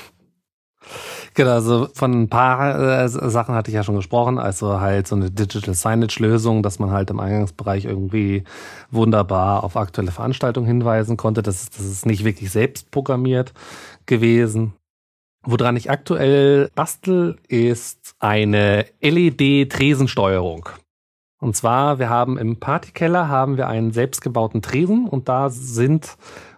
Genau, 1.34 1.52
also 1.52 1.88
von 1.94 2.22
ein 2.22 2.28
paar 2.28 3.02
äh, 3.04 3.08
Sachen 3.08 3.54
hatte 3.54 3.70
ich 3.70 3.74
ja 3.74 3.84
schon 3.84 3.94
gesprochen. 3.96 4.38
Also 4.38 4.80
halt 4.80 5.06
so 5.06 5.14
eine 5.14 5.30
Digital 5.30 5.74
Signage-Lösung, 5.74 6.62
dass 6.62 6.78
man 6.78 6.90
halt 6.90 7.10
im 7.10 7.20
Eingangsbereich 7.20 7.84
irgendwie 7.84 8.44
wunderbar 8.90 9.62
auf 9.62 9.76
aktuelle 9.76 10.10
Veranstaltungen 10.10 10.66
hinweisen 10.66 11.16
konnte. 11.16 11.42
Das 11.42 11.62
ist, 11.62 11.78
das 11.78 11.86
ist 11.86 12.06
nicht 12.06 12.24
wirklich 12.24 12.50
selbst 12.50 12.90
programmiert 12.90 13.52
gewesen. 14.06 14.74
Woran 15.42 15.76
ich 15.76 15.90
aktuell 15.90 16.70
bastel, 16.74 17.38
ist 17.48 18.14
eine 18.18 18.84
LED-Tresensteuerung. 19.00 20.68
Und 21.40 21.56
zwar, 21.56 21.98
wir 21.98 22.10
haben 22.10 22.36
im 22.36 22.56
Partykeller 22.60 23.28
haben 23.28 23.56
wir 23.56 23.66
einen 23.68 23.92
selbstgebauten 23.92 24.60
Tresen 24.60 25.08
und 25.08 25.28
da 25.30 25.48
sind 25.48 26.16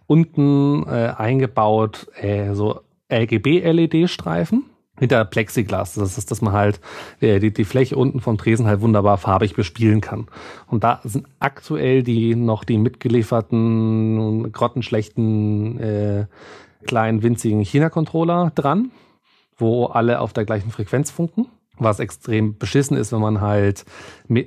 unten 0.09 0.85
äh, 0.89 1.15
eingebaut 1.17 2.09
äh, 2.17 2.55
so 2.55 2.81
RGB-LED-Streifen 3.13 4.65
hinter 4.99 5.25
Plexiglas. 5.25 5.95
Das 5.95 6.19
ist, 6.19 6.31
dass 6.31 6.43
man 6.43 6.53
halt 6.53 6.81
äh, 7.21 7.41
die, 7.41 7.53
die 7.53 7.65
Fläche 7.65 7.97
unten 7.97 8.21
vom 8.21 8.39
Tresen 8.39 8.67
halt 8.67 8.81
wunderbar 8.81 9.19
farbig 9.19 9.55
bespielen 9.55 10.01
kann. 10.01 10.27
Und 10.67 10.85
da 10.85 11.01
sind 11.05 11.27
aktuell 11.41 12.03
die 12.03 12.35
noch 12.35 12.65
die 12.65 12.79
mitgelieferten 12.79 14.53
grottenschlechten 14.53 15.81
äh, 15.81 16.27
kleinen 16.87 17.23
winzigen 17.23 17.63
China-Controller 17.63 18.53
dran, 18.55 18.91
wo 19.57 19.87
alle 19.87 20.21
auf 20.21 20.33
der 20.33 20.45
gleichen 20.45 20.71
Frequenz 20.71 21.11
funken. 21.11 21.47
Was 21.79 21.99
extrem 21.99 22.59
beschissen 22.59 22.97
ist, 22.97 23.13
wenn 23.13 23.21
man 23.21 23.41
halt 23.41 23.85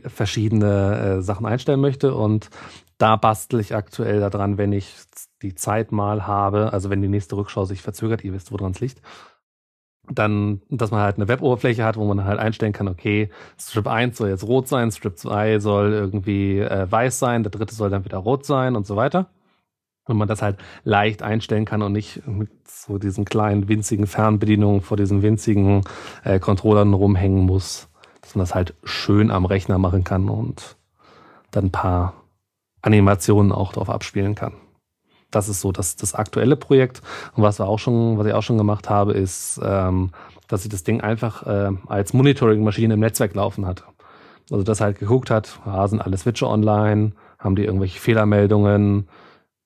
verschiedene 0.06 1.18
äh, 1.18 1.22
Sachen 1.22 1.46
einstellen 1.46 1.82
möchte. 1.82 2.14
Und 2.14 2.50
da 2.98 3.16
bastel 3.16 3.60
ich 3.60 3.76
aktuell 3.76 4.20
daran, 4.20 4.58
wenn 4.58 4.72
ich 4.72 4.96
die 5.42 5.56
Zeit 5.56 5.92
mal 5.92 6.28
habe, 6.28 6.72
also 6.74 6.90
wenn 6.90 7.02
die 7.02 7.08
nächste 7.08 7.36
Rückschau 7.36 7.66
sich 7.66 7.82
verzögert, 7.82 8.24
ihr 8.24 8.34
wisst, 8.34 8.52
woran 8.52 8.72
es 8.72 8.80
liegt, 8.80 9.02
dann, 10.10 10.62
dass 10.70 10.92
man 10.92 11.02
halt 11.02 11.18
eine 11.18 11.28
Weboberfläche 11.28 11.84
hat, 11.84 11.98
wo 11.98 12.06
man 12.06 12.26
halt 12.26 12.40
einstellen 12.40 12.74
kann, 12.74 12.88
okay, 12.88 13.30
Strip 13.58 13.88
1 13.88 14.18
soll 14.18 14.30
jetzt 14.30 14.44
rot 14.44 14.68
sein, 14.68 14.92
Strip 14.92 15.18
2 15.18 15.60
soll 15.60 15.94
irgendwie 15.94 16.60
äh, 16.60 16.90
weiß 16.90 17.20
sein, 17.20 17.44
der 17.44 17.52
dritte 17.52 17.74
soll 17.74 17.90
dann 17.90 18.06
wieder 18.06 18.18
rot 18.18 18.46
sein 18.46 18.76
und 18.76 18.86
so 18.86 18.96
weiter. 18.96 19.28
Und 20.08 20.18
man 20.18 20.28
das 20.28 20.44
halt 20.44 20.58
leicht 20.84 21.24
einstellen 21.24 21.66
kann 21.66 21.82
und 21.82 21.92
nicht 21.92 22.28
mit 22.28 22.52
so 22.68 23.00
diesen 23.00 23.26
kleinen, 23.26 23.68
winzigen 23.68 24.06
Fernbedienungen 24.06 24.82
vor 24.82 24.98
diesen 24.98 25.24
winzigen 25.24 25.82
äh, 26.24 26.40
Controllern 26.40 26.94
rumhängen 26.94 27.44
muss. 27.44 27.90
Dass 28.22 28.36
man 28.36 28.44
das 28.44 28.54
halt 28.54 28.76
schön 28.84 29.32
am 29.32 29.46
Rechner 29.46 29.80
machen 29.80 30.04
kann 30.04 30.30
und 30.30 30.78
dann 31.50 31.66
ein 31.66 31.72
paar 31.72 32.14
Animationen 32.86 33.52
auch 33.52 33.74
drauf 33.74 33.90
abspielen 33.90 34.36
kann 34.36 34.54
das 35.36 35.50
ist 35.50 35.62
so 35.62 35.72
das, 35.72 35.96
das 35.96 36.16
aktuelle 36.16 36.56
Projekt. 36.56 37.02
Und 37.36 37.44
was 37.44 37.60
wir 37.60 37.68
auch 37.68 37.80
schon, 37.80 38.18
was 38.18 38.26
ich 38.26 38.34
auch 38.34 38.44
schon 38.44 38.58
gemacht 38.58 38.90
habe, 38.90 39.14
ist, 39.14 39.60
ähm, 39.64 40.12
dass 40.48 40.64
ich 40.64 40.70
das 40.70 40.84
Ding 40.84 41.02
einfach 41.02 41.46
äh, 41.46 41.72
als 41.88 42.14
Monitoring-Maschine 42.14 42.94
im 42.94 43.00
Netzwerk 43.00 43.36
laufen 43.36 43.66
hatte. 43.66 43.84
Also 44.52 44.64
das 44.64 44.80
halt 44.80 45.00
geguckt 45.00 45.30
hat, 45.30 45.60
ah, 45.66 45.88
sind 45.88 46.02
alle 46.02 46.18
Switche 46.18 46.48
online, 46.48 47.14
haben 47.40 47.56
die 47.56 47.66
irgendwelche 47.66 48.00
Fehlermeldungen, 48.00 49.08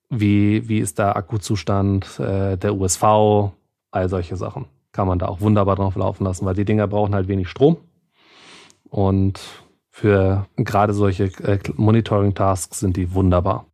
wie, 0.08 0.68
wie 0.68 0.78
ist 0.78 0.98
der 0.98 1.16
Akkuzustand, 1.16 2.18
äh, 2.18 2.56
der 2.56 2.74
USV, 2.74 3.02
all 3.90 4.08
solche 4.08 4.36
Sachen. 4.36 4.66
Kann 4.92 5.06
man 5.06 5.18
da 5.18 5.26
auch 5.26 5.40
wunderbar 5.40 5.76
drauf 5.76 5.94
laufen 5.94 6.24
lassen, 6.24 6.46
weil 6.46 6.54
die 6.54 6.64
Dinger 6.64 6.88
brauchen 6.88 7.14
halt 7.14 7.28
wenig 7.28 7.48
Strom. 7.48 7.76
Und 8.88 9.40
für 10.00 10.46
gerade 10.56 10.94
solche 10.94 11.24
äh, 11.24 11.58
Monitoring-Tasks 11.76 12.80
sind 12.80 12.96
die 12.96 13.12
wunderbar. 13.12 13.66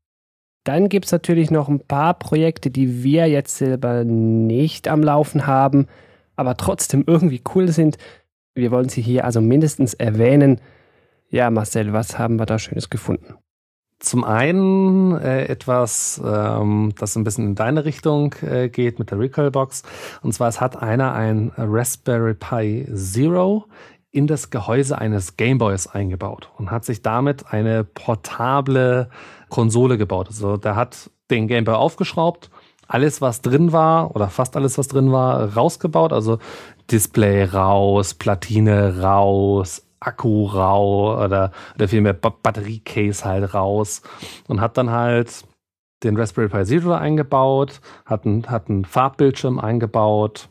Dann 0.64 0.88
gibt 0.88 1.06
es 1.06 1.12
natürlich 1.12 1.52
noch 1.52 1.68
ein 1.68 1.78
paar 1.78 2.14
Projekte, 2.14 2.70
die 2.70 3.04
wir 3.04 3.28
jetzt 3.28 3.56
selber 3.58 4.02
nicht 4.02 4.88
am 4.88 5.04
Laufen 5.04 5.46
haben, 5.46 5.86
aber 6.34 6.56
trotzdem 6.56 7.04
irgendwie 7.06 7.40
cool 7.54 7.68
sind. 7.68 7.98
Wir 8.54 8.72
wollen 8.72 8.88
sie 8.88 9.02
hier 9.02 9.24
also 9.24 9.40
mindestens 9.40 9.94
erwähnen. 9.94 10.60
Ja, 11.30 11.50
Marcel, 11.50 11.92
was 11.92 12.18
haben 12.18 12.38
wir 12.40 12.46
da 12.46 12.58
Schönes 12.58 12.90
gefunden? 12.90 13.34
Zum 14.00 14.24
einen 14.24 15.16
äh, 15.18 15.44
etwas, 15.44 16.20
ähm, 16.24 16.92
das 16.98 17.16
ein 17.16 17.24
bisschen 17.24 17.46
in 17.46 17.54
deine 17.54 17.84
Richtung 17.84 18.34
äh, 18.42 18.68
geht 18.68 18.98
mit 18.98 19.10
der 19.10 19.20
Recall 19.20 19.50
Box. 19.50 19.84
Und 20.22 20.32
zwar, 20.34 20.48
es 20.48 20.60
hat 20.60 20.82
einer 20.82 21.14
ein 21.14 21.52
Raspberry 21.56 22.34
Pi 22.34 22.86
Zero 22.92 23.66
in 24.16 24.26
das 24.26 24.48
Gehäuse 24.48 24.96
eines 24.96 25.36
Gameboys 25.36 25.86
eingebaut 25.86 26.48
und 26.56 26.70
hat 26.70 26.86
sich 26.86 27.02
damit 27.02 27.52
eine 27.52 27.84
portable 27.84 29.10
Konsole 29.50 29.98
gebaut. 29.98 30.28
Also 30.28 30.56
der 30.56 30.74
hat 30.74 31.10
den 31.30 31.48
Gameboy 31.48 31.74
aufgeschraubt, 31.74 32.50
alles, 32.88 33.20
was 33.20 33.42
drin 33.42 33.72
war, 33.72 34.16
oder 34.16 34.28
fast 34.28 34.56
alles, 34.56 34.78
was 34.78 34.88
drin 34.88 35.12
war, 35.12 35.52
rausgebaut. 35.54 36.14
Also 36.14 36.38
Display 36.90 37.44
raus, 37.44 38.14
Platine 38.14 39.02
raus, 39.02 39.86
Akku 40.00 40.46
raus 40.46 41.22
oder, 41.22 41.52
oder 41.74 41.88
vielmehr 41.88 42.14
Batteriecase 42.14 43.22
halt 43.22 43.52
raus 43.52 44.00
und 44.48 44.62
hat 44.62 44.78
dann 44.78 44.90
halt 44.90 45.44
den 46.04 46.16
Raspberry 46.16 46.48
Pi 46.48 46.64
Zero 46.64 46.92
eingebaut, 46.92 47.80
hat 48.06 48.24
einen, 48.24 48.48
hat 48.48 48.70
einen 48.70 48.86
Farbbildschirm 48.86 49.58
eingebaut, 49.58 50.48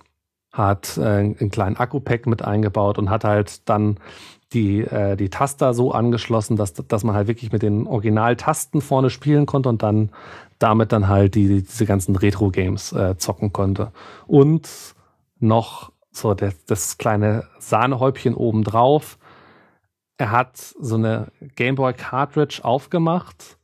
hat 0.56 0.98
äh, 0.98 1.02
einen 1.02 1.52
kleinen 1.52 1.76
Akku-Pack 1.76 2.28
mit 2.28 2.42
eingebaut 2.42 2.98
und 2.98 3.10
hat 3.10 3.24
halt 3.26 3.68
dann 3.68 3.98
die, 4.54 4.82
äh, 4.82 5.18
die 5.18 5.30
Taster 5.30 5.74
so 5.74 5.92
angeschlossen, 5.92 6.56
dass, 6.56 6.74
dass 6.74 7.04
man 7.04 7.14
halt 7.14 7.28
wirklich 7.28 7.52
mit 7.52 7.62
den 7.62 7.88
Originaltasten 7.88 8.82
vorne 8.82 9.10
spielen 9.10 9.46
konnte 9.46 9.70
und 9.70 9.84
dann 9.84 10.12
damit 10.58 10.94
dann 10.94 11.10
halt 11.10 11.36
die, 11.36 11.62
diese 11.62 11.86
ganzen 11.86 12.16
Retro-Games 12.16 12.94
äh, 12.94 13.18
zocken 13.18 13.52
konnte. 13.52 13.92
Und 14.28 14.70
noch 15.40 15.92
so 16.12 16.34
das, 16.34 16.64
das 16.66 16.98
kleine 16.98 17.44
Sahnehäubchen 17.60 18.34
oben 18.34 18.64
drauf. 18.64 19.18
Er 20.18 20.32
hat 20.32 20.58
so 20.58 20.96
eine 20.96 21.28
Gameboy 21.56 21.94
Cartridge 21.94 22.62
aufgemacht, 22.64 23.58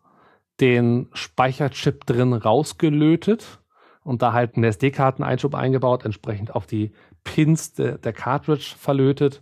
den 0.60 1.08
Speicherchip 1.14 2.06
drin 2.06 2.34
rausgelötet 2.34 3.61
und 4.04 4.22
da 4.22 4.34
halt 4.34 4.56
einen 4.56 4.64
SD-Karteneinschub 4.64 5.56
eingebaut, 5.56 6.06
entsprechend 6.06 6.56
auf 6.56 6.66
die 6.66 6.92
Pins 7.24 7.74
de, 7.74 7.98
der 7.98 8.14
Cartridge 8.14 8.74
verlötet 8.78 9.42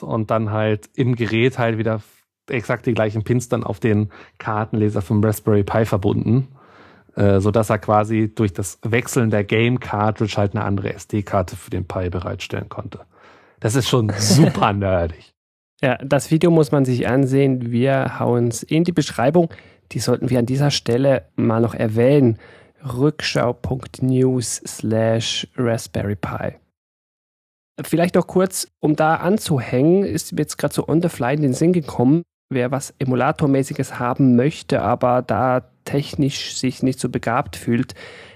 und 0.00 0.30
dann 0.30 0.50
halt 0.50 0.88
im 0.94 1.14
Gerät 1.14 1.58
halt 1.58 1.78
wieder 1.78 2.02
exakt 2.48 2.86
die 2.86 2.94
gleichen 2.94 3.24
Pins 3.24 3.48
dann 3.48 3.64
auf 3.64 3.80
den 3.80 4.10
Kartenleser 4.38 5.02
vom 5.02 5.22
Raspberry 5.24 5.64
Pi 5.64 5.84
verbunden, 5.84 6.48
äh, 7.14 7.40
sodass 7.40 7.70
er 7.70 7.78
quasi 7.78 8.32
durch 8.34 8.52
das 8.52 8.78
Wechseln 8.82 9.30
der 9.30 9.44
Game 9.44 9.80
Cartridge 9.80 10.34
halt 10.36 10.54
eine 10.54 10.64
andere 10.64 10.92
SD-Karte 10.92 11.56
für 11.56 11.70
den 11.70 11.86
Pi 11.86 12.10
bereitstellen 12.10 12.68
konnte. 12.68 13.00
Das 13.60 13.74
ist 13.74 13.88
schon 13.88 14.12
super 14.18 14.72
nerdig. 14.72 15.32
Ja, 15.82 15.96
das 15.98 16.30
Video 16.30 16.50
muss 16.50 16.72
man 16.72 16.84
sich 16.84 17.06
ansehen. 17.06 17.70
Wir 17.70 18.18
hauen 18.18 18.48
es 18.48 18.62
in 18.62 18.84
die 18.84 18.92
Beschreibung. 18.92 19.50
Die 19.92 19.98
sollten 19.98 20.30
wir 20.30 20.38
an 20.38 20.46
dieser 20.46 20.70
Stelle 20.70 21.26
mal 21.36 21.60
noch 21.60 21.74
erwähnen 21.74 22.38
rückschau.news 22.94 24.62
slash 24.66 25.46
Raspberry 25.56 26.16
Pi. 26.16 26.54
Vielleicht 27.82 28.14
noch 28.14 28.26
kurz, 28.26 28.68
um 28.80 28.96
da 28.96 29.16
anzuhängen, 29.16 30.04
ist 30.04 30.32
mir 30.32 30.40
jetzt 30.40 30.56
gerade 30.56 30.72
so 30.72 30.88
on 30.88 31.02
the 31.02 31.08
fly 31.08 31.34
in 31.34 31.42
den 31.42 31.52
Sinn 31.52 31.72
gekommen, 31.72 32.22
wer 32.48 32.70
was 32.70 32.94
Emulatormäßiges 32.98 33.98
haben 33.98 34.34
möchte, 34.34 34.80
aber 34.80 35.22
da 35.22 35.68
technisch 35.84 36.56
sich 36.56 36.82
nicht 36.82 36.98
so 36.98 37.10
begabt 37.10 37.56
fühlt. 37.56 37.94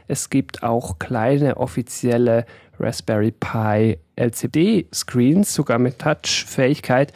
Es 0.09 0.29
gibt 0.29 0.63
auch 0.63 0.99
kleine 0.99 1.57
offizielle 1.57 2.45
Raspberry 2.79 3.33
Pi 3.33 3.99
LCD-Screens, 4.17 5.55
sogar 5.55 5.79
mit 5.79 5.99
Touch-Fähigkeit. 5.99 7.13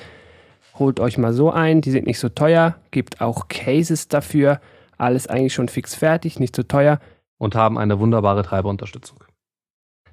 Holt 0.79 1.01
euch 1.01 1.19
mal 1.19 1.33
so 1.33 1.51
ein, 1.51 1.83
die 1.83 1.91
sind 1.91 2.07
nicht 2.07 2.19
so 2.19 2.31
teuer, 2.31 2.77
gibt 2.91 3.21
auch 3.21 3.49
Cases 3.49 4.09
dafür. 4.09 4.61
Alles 4.97 5.27
eigentlich 5.27 5.55
schon 5.55 5.69
fix 5.69 5.95
fertig, 5.95 6.41
nicht 6.41 6.57
so 6.57 6.63
teuer 6.63 7.01
und 7.39 7.55
haben 7.55 7.79
eine 7.79 7.99
wunderbare 7.99 8.43
Treiberunterstützung. 8.43 9.25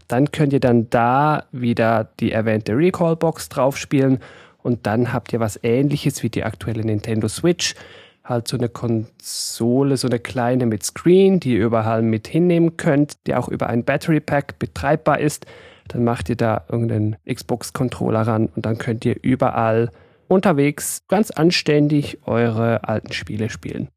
Dann 0.08 0.32
könnt 0.32 0.52
ihr 0.52 0.60
dann 0.60 0.90
da 0.90 1.46
wieder 1.52 2.10
die 2.20 2.32
erwähnte 2.32 2.76
Recall-Box 2.76 3.50
draufspielen 3.50 4.20
und 4.62 4.86
dann 4.86 5.14
habt 5.14 5.32
ihr 5.34 5.40
was 5.40 5.60
ähnliches 5.64 6.22
wie 6.24 6.30
die 6.30 6.44
aktuelle 6.44 6.84
Nintendo 6.84 7.28
Switch. 7.28 7.76
Halt 8.24 8.48
so 8.48 8.58
eine 8.58 8.70
Konsole, 8.70 9.98
so 9.98 10.08
eine 10.08 10.20
kleine 10.20 10.66
mit 10.66 10.84
Screen, 10.84 11.40
die 11.40 11.54
ihr 11.54 11.66
überall 11.66 12.02
mit 12.02 12.28
hinnehmen 12.28 12.78
könnt, 12.78 13.26
die 13.26 13.36
auch 13.36 13.48
über 13.48 13.68
ein 13.68 13.84
Battery 13.84 14.20
Pack 14.20 14.60
betreibbar 14.60 15.20
ist. 15.20 15.46
Dann 15.88 16.04
macht 16.04 16.30
ihr 16.30 16.36
da 16.36 16.66
irgendeinen 16.70 17.16
Xbox-Controller 17.26 18.22
ran 18.22 18.50
und 18.56 18.66
dann 18.66 18.78
könnt 18.78 19.06
ihr 19.06 19.16
überall 19.22 19.92
unterwegs 20.28 21.04
ganz 21.08 21.32
anständig 21.32 22.20
eure 22.26 22.88
alten 22.88 23.12
Spiele 23.12 23.50
spielen. 23.50 23.90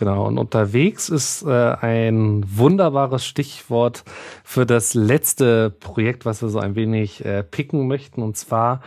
Genau, 0.00 0.26
und 0.26 0.38
unterwegs 0.38 1.10
ist 1.10 1.42
äh, 1.42 1.76
ein 1.78 2.42
wunderbares 2.48 3.26
Stichwort 3.26 4.02
für 4.44 4.64
das 4.64 4.94
letzte 4.94 5.68
Projekt, 5.68 6.24
was 6.24 6.40
wir 6.40 6.48
so 6.48 6.58
ein 6.58 6.74
wenig 6.74 7.22
äh, 7.22 7.42
picken 7.42 7.86
möchten. 7.86 8.22
Und 8.22 8.34
zwar, 8.38 8.80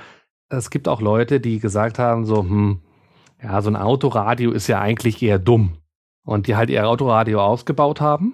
es 0.50 0.72
gibt 0.72 0.88
auch 0.88 1.02
Leute, 1.02 1.40
die 1.40 1.60
gesagt 1.60 2.00
haben, 2.00 2.26
so, 2.26 2.40
hm, 2.40 2.80
ja, 3.44 3.62
so 3.62 3.70
ein 3.70 3.76
Autoradio 3.76 4.50
ist 4.50 4.66
ja 4.66 4.82
eigentlich 4.82 5.22
eher 5.22 5.38
dumm. 5.38 5.74
Und 6.26 6.48
die 6.48 6.56
halt 6.56 6.72
ihr 6.72 6.90
Autoradio 6.90 7.44
ausgebaut 7.44 8.02
haben 8.02 8.34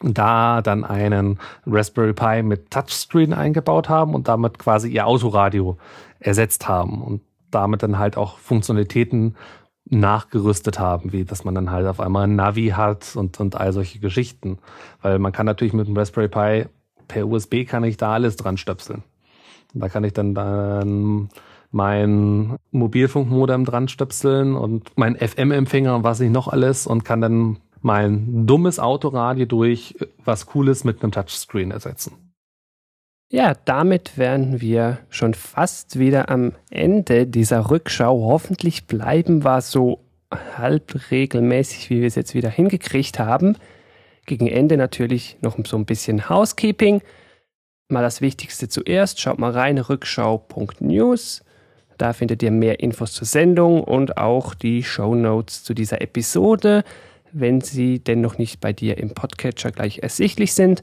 und 0.00 0.16
da 0.16 0.62
dann 0.62 0.84
einen 0.84 1.40
Raspberry 1.66 2.12
Pi 2.12 2.44
mit 2.44 2.70
Touchscreen 2.70 3.32
eingebaut 3.32 3.88
haben 3.88 4.14
und 4.14 4.28
damit 4.28 4.60
quasi 4.60 4.88
ihr 4.88 5.08
Autoradio 5.08 5.78
ersetzt 6.20 6.68
haben 6.68 7.02
und 7.02 7.22
damit 7.50 7.82
dann 7.82 7.98
halt 7.98 8.16
auch 8.16 8.38
Funktionalitäten 8.38 9.34
nachgerüstet 9.94 10.78
haben, 10.78 11.12
wie 11.12 11.24
dass 11.24 11.44
man 11.44 11.54
dann 11.54 11.70
halt 11.70 11.86
auf 11.86 12.00
einmal 12.00 12.26
ein 12.26 12.36
Navi 12.36 12.68
hat 12.68 13.16
und, 13.16 13.40
und 13.40 13.56
all 13.56 13.72
solche 13.72 13.98
Geschichten. 13.98 14.58
Weil 15.02 15.18
man 15.18 15.32
kann 15.32 15.46
natürlich 15.46 15.74
mit 15.74 15.86
dem 15.86 15.96
Raspberry 15.96 16.28
Pi 16.28 16.66
per 17.08 17.26
USB 17.26 17.64
kann 17.66 17.84
ich 17.84 17.96
da 17.96 18.12
alles 18.12 18.36
dran 18.36 18.56
stöpseln. 18.56 19.02
Da 19.74 19.88
kann 19.88 20.04
ich 20.04 20.12
dann, 20.12 20.34
dann 20.34 21.28
mein 21.70 22.56
Mobilfunkmodem 22.70 23.64
dran 23.64 23.88
stöpseln 23.88 24.54
und 24.54 24.92
mein 24.96 25.16
FM-Empfänger 25.16 25.96
und 25.96 26.04
was 26.04 26.20
nicht 26.20 26.32
noch 26.32 26.48
alles 26.48 26.86
und 26.86 27.04
kann 27.04 27.20
dann 27.20 27.58
mein 27.82 28.46
dummes 28.46 28.78
Autoradio 28.78 29.44
durch 29.46 29.96
was 30.24 30.46
Cooles 30.46 30.84
mit 30.84 31.02
einem 31.02 31.12
Touchscreen 31.12 31.70
ersetzen. 31.70 32.12
Ja, 33.30 33.54
damit 33.64 34.16
wären 34.16 34.60
wir 34.60 34.98
schon 35.08 35.34
fast 35.34 35.98
wieder 35.98 36.28
am 36.28 36.52
Ende 36.70 37.26
dieser 37.26 37.70
Rückschau. 37.70 38.28
Hoffentlich 38.28 38.86
bleiben 38.86 39.44
wir 39.44 39.60
so 39.60 40.00
halb 40.30 41.10
regelmäßig, 41.10 41.90
wie 41.90 42.00
wir 42.00 42.06
es 42.06 42.14
jetzt 42.14 42.34
wieder 42.34 42.50
hingekriegt 42.50 43.18
haben. 43.18 43.56
Gegen 44.26 44.46
Ende 44.46 44.76
natürlich 44.76 45.36
noch 45.42 45.56
so 45.66 45.76
ein 45.76 45.84
bisschen 45.84 46.28
Housekeeping. 46.28 47.02
Mal 47.88 48.02
das 48.02 48.20
Wichtigste 48.20 48.68
zuerst. 48.68 49.20
Schaut 49.20 49.38
mal 49.38 49.50
rein, 49.50 49.78
rückschau.news. 49.78 51.42
Da 51.98 52.12
findet 52.12 52.42
ihr 52.42 52.50
mehr 52.50 52.80
Infos 52.80 53.12
zur 53.12 53.26
Sendung 53.26 53.84
und 53.84 54.16
auch 54.16 54.54
die 54.54 54.82
Show 54.82 55.14
Notes 55.14 55.62
zu 55.62 55.74
dieser 55.74 56.00
Episode, 56.00 56.82
wenn 57.32 57.60
sie 57.60 58.00
denn 58.00 58.20
noch 58.20 58.38
nicht 58.38 58.60
bei 58.60 58.72
dir 58.72 58.98
im 58.98 59.10
Podcatcher 59.10 59.70
gleich 59.70 60.00
ersichtlich 60.00 60.54
sind. 60.54 60.82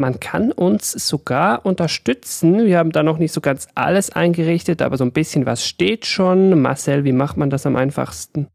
Man 0.00 0.18
kann 0.18 0.50
uns 0.50 0.92
sogar 0.92 1.66
unterstützen. 1.66 2.64
Wir 2.64 2.78
haben 2.78 2.90
da 2.90 3.02
noch 3.02 3.18
nicht 3.18 3.32
so 3.32 3.42
ganz 3.42 3.68
alles 3.74 4.08
eingerichtet, 4.08 4.80
aber 4.80 4.96
so 4.96 5.04
ein 5.04 5.12
bisschen 5.12 5.44
was 5.44 5.66
steht 5.66 6.06
schon. 6.06 6.62
Marcel, 6.62 7.04
wie 7.04 7.12
macht 7.12 7.36
man 7.36 7.50
das 7.50 7.66
am 7.66 7.76
einfachsten? 7.76 8.48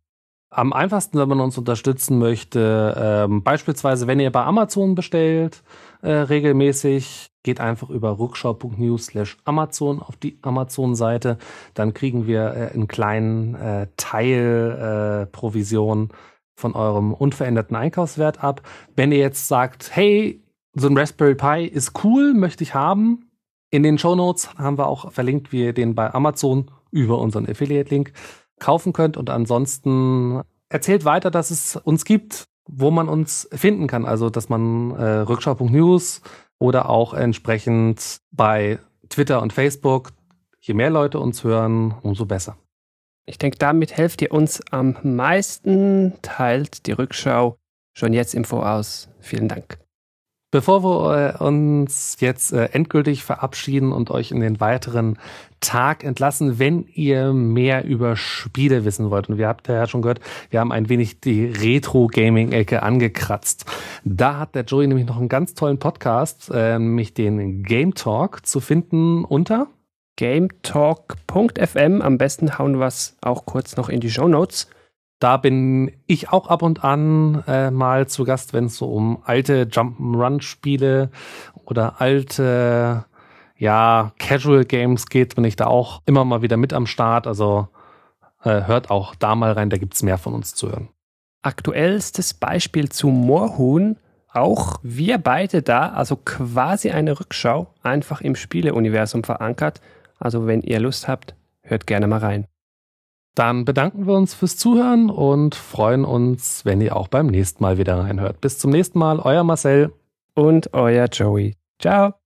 Am 0.49 0.73
einfachsten, 0.73 1.19
wenn 1.19 1.29
man 1.29 1.41
uns 1.41 1.55
unterstützen 1.55 2.17
möchte, 2.17 2.95
ähm, 2.97 3.43
beispielsweise, 3.43 4.07
wenn 4.07 4.19
ihr 4.19 4.31
bei 4.31 4.41
Amazon 4.41 4.95
bestellt, 4.95 5.61
äh, 6.01 6.13
regelmäßig, 6.13 7.27
geht 7.43 7.59
einfach 7.59 7.91
über 7.91 8.17
rückschau.news 8.17 9.05
slash 9.05 9.37
Amazon 9.45 10.01
auf 10.01 10.15
die 10.15 10.39
Amazon-Seite. 10.41 11.37
Dann 11.75 11.93
kriegen 11.93 12.25
wir 12.25 12.55
äh, 12.55 12.73
einen 12.73 12.87
kleinen 12.87 13.53
äh, 13.53 13.85
Teil 13.97 15.27
äh, 15.27 15.31
Provision 15.31 16.09
von 16.55 16.73
eurem 16.73 17.13
unveränderten 17.13 17.75
Einkaufswert 17.75 18.43
ab. 18.43 18.63
Wenn 18.95 19.11
ihr 19.11 19.19
jetzt 19.19 19.47
sagt, 19.47 19.95
hey, 19.95 20.41
so 20.75 20.87
ein 20.87 20.97
Raspberry 20.97 21.35
Pi 21.35 21.65
ist 21.65 22.03
cool, 22.03 22.33
möchte 22.33 22.63
ich 22.63 22.73
haben. 22.73 23.31
In 23.71 23.83
den 23.83 23.97
Show 23.97 24.15
Notes 24.15 24.53
haben 24.55 24.77
wir 24.77 24.87
auch 24.87 25.11
verlinkt, 25.11 25.51
wie 25.51 25.63
ihr 25.63 25.73
den 25.73 25.95
bei 25.95 26.13
Amazon 26.13 26.69
über 26.91 27.19
unseren 27.19 27.49
Affiliate-Link 27.49 28.13
kaufen 28.59 28.93
könnt. 28.93 29.17
Und 29.17 29.29
ansonsten 29.29 30.41
erzählt 30.69 31.05
weiter, 31.05 31.31
dass 31.31 31.51
es 31.51 31.75
uns 31.75 32.05
gibt, 32.05 32.45
wo 32.67 32.91
man 32.91 33.09
uns 33.09 33.49
finden 33.53 33.87
kann. 33.87 34.05
Also, 34.05 34.29
dass 34.29 34.49
man 34.49 34.91
äh, 34.91 35.19
Rückschau.news 35.19 36.21
oder 36.59 36.89
auch 36.89 37.13
entsprechend 37.13 38.17
bei 38.31 38.79
Twitter 39.09 39.41
und 39.41 39.53
Facebook, 39.53 40.11
je 40.59 40.73
mehr 40.73 40.89
Leute 40.89 41.19
uns 41.19 41.43
hören, 41.43 41.95
umso 42.01 42.25
besser. 42.25 42.57
Ich 43.25 43.37
denke, 43.37 43.57
damit 43.57 43.97
helft 43.97 44.21
ihr 44.21 44.31
uns 44.31 44.61
am 44.71 44.95
meisten. 45.03 46.13
Teilt 46.21 46.85
die 46.85 46.91
Rückschau 46.91 47.57
schon 47.93 48.13
jetzt 48.13 48.35
im 48.35 48.45
Voraus. 48.45 49.09
Vielen 49.19 49.47
Dank. 49.47 49.84
Bevor 50.55 50.85
wir 50.85 51.35
äh, 51.37 51.43
uns 51.43 52.15
jetzt 52.21 52.53
äh, 52.53 52.69
endgültig 52.71 53.25
verabschieden 53.25 53.91
und 53.91 54.09
euch 54.09 54.31
in 54.31 54.39
den 54.39 54.61
weiteren 54.61 55.19
Tag 55.59 56.05
entlassen, 56.05 56.59
wenn 56.59 56.85
ihr 56.93 57.33
mehr 57.33 57.83
über 57.83 58.15
Spiele 58.15 58.85
wissen 58.85 59.09
wollt, 59.09 59.27
und 59.27 59.37
wir 59.37 59.49
habt 59.49 59.67
ja 59.67 59.85
schon 59.85 60.01
gehört, 60.01 60.21
wir 60.51 60.61
haben 60.61 60.71
ein 60.71 60.87
wenig 60.87 61.19
die 61.19 61.43
Retro-Gaming-Ecke 61.47 62.83
angekratzt. 62.83 63.65
Da 64.05 64.39
hat 64.39 64.55
der 64.55 64.63
Joey 64.63 64.87
nämlich 64.87 65.05
noch 65.05 65.17
einen 65.17 65.27
ganz 65.27 65.55
tollen 65.55 65.77
Podcast, 65.77 66.49
äh, 66.53 66.79
nämlich 66.79 67.13
den 67.13 67.63
Game 67.63 67.93
Talk, 67.93 68.45
zu 68.45 68.61
finden 68.61 69.25
unter 69.25 69.67
gametalk.fm. 70.15 72.01
Am 72.01 72.17
besten 72.17 72.57
hauen 72.57 72.79
wir 72.79 72.87
es 72.87 73.17
auch 73.19 73.45
kurz 73.45 73.75
noch 73.75 73.89
in 73.89 73.99
die 73.99 74.09
Show 74.09 74.29
Notes. 74.29 74.69
Da 75.19 75.37
bin 75.37 75.91
ich 76.07 76.29
auch 76.29 76.47
ab 76.47 76.61
und 76.61 76.83
an 76.83 77.43
äh, 77.47 77.71
mal 77.71 78.07
zu 78.07 78.25
Gast, 78.25 78.53
wenn 78.53 78.65
es 78.65 78.77
so 78.77 78.87
um 78.87 79.21
alte 79.23 79.63
Jump'n'Run-Spiele 79.63 81.09
oder 81.65 82.01
alte 82.01 83.05
ja, 83.57 84.11
Casual 84.19 84.65
Games 84.65 85.07
geht, 85.07 85.35
bin 85.35 85.45
ich 85.45 85.55
da 85.55 85.67
auch 85.67 86.01
immer 86.05 86.25
mal 86.25 86.41
wieder 86.41 86.57
mit 86.57 86.73
am 86.73 86.85
Start. 86.85 87.27
Also 87.27 87.69
äh, 88.43 88.63
hört 88.65 88.89
auch 88.89 89.15
da 89.15 89.35
mal 89.35 89.53
rein, 89.53 89.69
da 89.69 89.77
gibt 89.77 89.93
es 89.93 90.03
mehr 90.03 90.17
von 90.17 90.33
uns 90.33 90.53
zu 90.53 90.69
hören. 90.69 90.89
Aktuellstes 91.41 92.33
Beispiel 92.33 92.89
zu 92.89 93.07
Moorhuhn. 93.07 93.97
Auch 94.33 94.79
wir 94.83 95.17
beide 95.17 95.61
da, 95.61 95.89
also 95.93 96.17
quasi 96.17 96.91
eine 96.91 97.17
Rückschau, 97.17 97.73
einfach 97.83 98.19
im 98.19 98.35
Spieleuniversum 98.35 99.23
verankert. 99.23 99.79
Also 100.19 100.45
wenn 100.45 100.61
ihr 100.61 100.81
Lust 100.81 101.07
habt, 101.07 101.35
hört 101.61 101.87
gerne 101.87 102.07
mal 102.07 102.19
rein. 102.19 102.47
Dann 103.35 103.65
bedanken 103.65 104.07
wir 104.07 104.13
uns 104.13 104.33
fürs 104.33 104.57
Zuhören 104.57 105.09
und 105.09 105.55
freuen 105.55 106.05
uns, 106.05 106.63
wenn 106.63 106.79
ihr 106.79 106.95
auch 106.95 107.09
beim 107.09 107.27
nächsten 107.27 107.61
Mal 107.61 107.77
wieder 107.77 107.99
reinhört. 107.99 108.39
Bis 108.41 108.57
zum 108.57 108.71
nächsten 108.71 108.97
Mal, 108.97 109.19
euer 109.19 109.43
Marcel 109.43 109.93
und 110.33 110.73
euer 110.73 111.07
Joey. 111.11 111.55
Ciao. 111.79 112.24